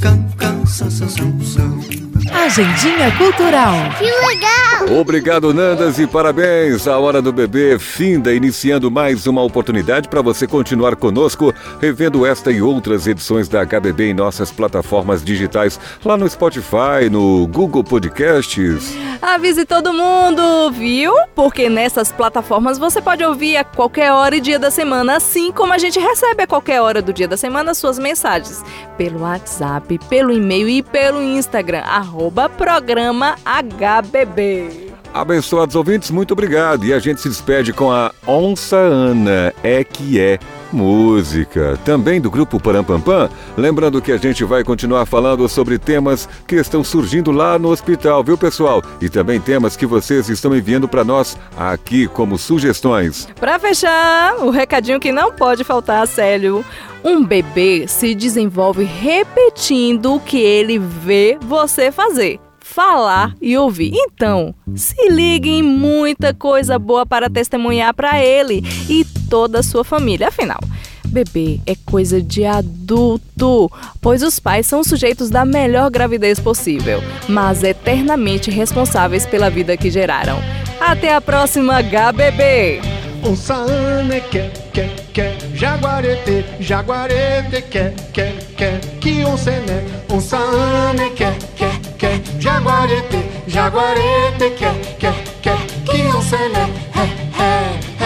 [0.00, 2.07] can, can, san, san, san, san.
[2.32, 3.74] Agendinha Cultural.
[3.98, 5.00] Que legal!
[5.00, 6.86] Obrigado, Nandas, e parabéns!
[6.86, 12.50] A Hora do Bebê finda, iniciando mais uma oportunidade para você continuar conosco, revendo esta
[12.50, 18.94] e outras edições da HBB em nossas plataformas digitais, lá no Spotify, no Google Podcasts.
[19.20, 21.12] Avise todo mundo, viu?
[21.34, 25.72] Porque nessas plataformas você pode ouvir a qualquer hora e dia da semana, assim como
[25.72, 28.64] a gente recebe a qualquer hora do dia da semana suas mensagens
[28.96, 32.17] pelo WhatsApp, pelo e-mail e pelo Instagram, arroba
[32.48, 34.88] programa HBB.
[35.14, 36.84] Abençoados ouvintes, muito obrigado.
[36.84, 40.38] E a gente se despede com a Onça Ana, é que é
[40.72, 41.78] música.
[41.84, 43.28] Também do grupo Parampampam.
[43.56, 48.22] Lembrando que a gente vai continuar falando sobre temas que estão surgindo lá no hospital,
[48.22, 48.82] viu, pessoal?
[49.00, 53.28] E também temas que vocês estão enviando para nós aqui como sugestões.
[53.38, 56.64] Pra fechar, o recadinho que não pode faltar, Célio.
[57.04, 63.92] Um bebê se desenvolve repetindo o que ele vê você fazer falar e ouvir.
[63.94, 69.82] Então, se ligue em muita coisa boa para testemunhar para ele e toda a sua
[69.82, 70.28] família.
[70.28, 70.60] Afinal,
[71.06, 77.62] bebê é coisa de adulto, pois os pais são sujeitos da melhor gravidez possível, mas
[77.62, 80.38] eternamente responsáveis pela vida que geraram.
[80.78, 83.07] Até a próxima HBB!
[83.24, 89.84] Onça Ana quer, quer, quer, jaguarete, jaguarete quer, quer, quer, que onça é né?
[90.10, 96.70] Onça Ana quer, quer, quer, jaguarete, jaguarete quer, quer, quer, que onça é né?
[96.94, 97.97] É, é, é,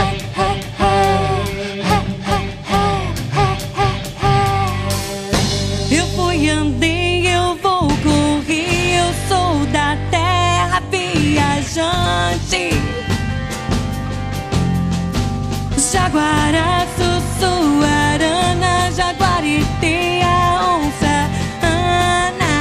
[16.13, 21.31] Jaguará, Sussuarana, Jaguarité, a onça,
[21.63, 22.55] Ana.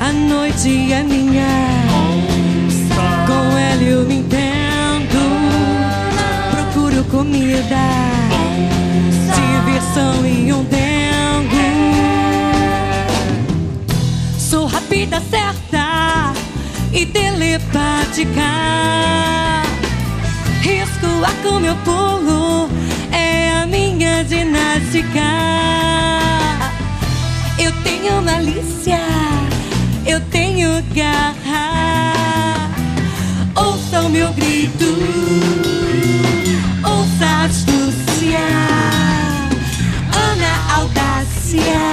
[0.00, 1.48] A noite é minha.
[3.26, 5.18] Com ela eu me entendo.
[6.52, 7.88] Procuro comida.
[9.34, 11.74] Diversão e um dengue.
[14.38, 15.67] Sou rápida, certa
[16.98, 18.58] e telepática.
[21.24, 22.68] Ar com meu pulo,
[23.12, 25.28] é a minha ginástica.
[27.58, 29.00] Eu tenho malícia,
[30.06, 32.68] eu tenho garra.
[33.56, 34.86] Ouça o meu grito,
[36.84, 38.38] ouça a astúcia,
[40.14, 41.87] Ana Audácia.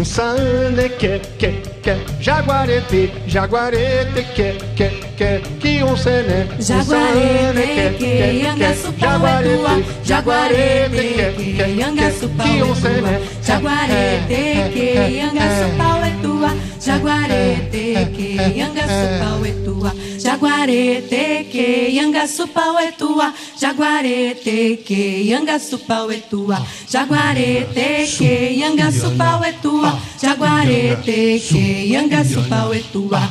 [0.00, 5.82] Onça Ana quer, quer, quer, jaguarete, jaguarete quer, quer, que.
[5.84, 6.48] Onça é né?
[6.58, 13.20] Onça Ana quer, quer, quer, jaguarete, jaguarete quer, que onça é né?
[13.42, 16.56] Jaguarete, que yanga pau é tua.
[16.80, 18.86] Jaguarete, que yanga
[19.22, 19.94] pau é tua.
[20.18, 23.32] Jaguarete, que yanga pau é tua.
[23.58, 26.66] Jaguarete, que yanga pau é tua.
[26.88, 29.98] Jaguarete, que yanga pau é tua.
[30.20, 33.22] Jaguarete, que yanga pau é tua.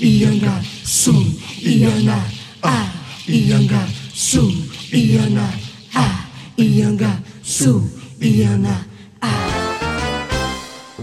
[0.00, 1.12] Ianga, su,
[1.60, 2.24] iana,
[2.62, 2.86] a,
[3.26, 4.48] ianga, su,
[4.92, 5.50] iana,
[5.94, 6.24] a,
[6.56, 7.82] ianga, su,
[8.20, 8.86] iana,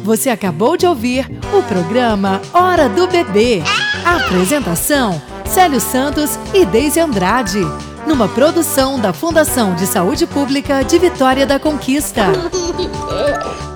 [0.06, 3.64] Você acabou de ouvir o programa Hora do Bebê.
[4.06, 7.60] Apresentação: Célio Santos e Deise Andrade.
[8.06, 12.28] Numa produção da Fundação de Saúde Pública de Vitória da Conquista.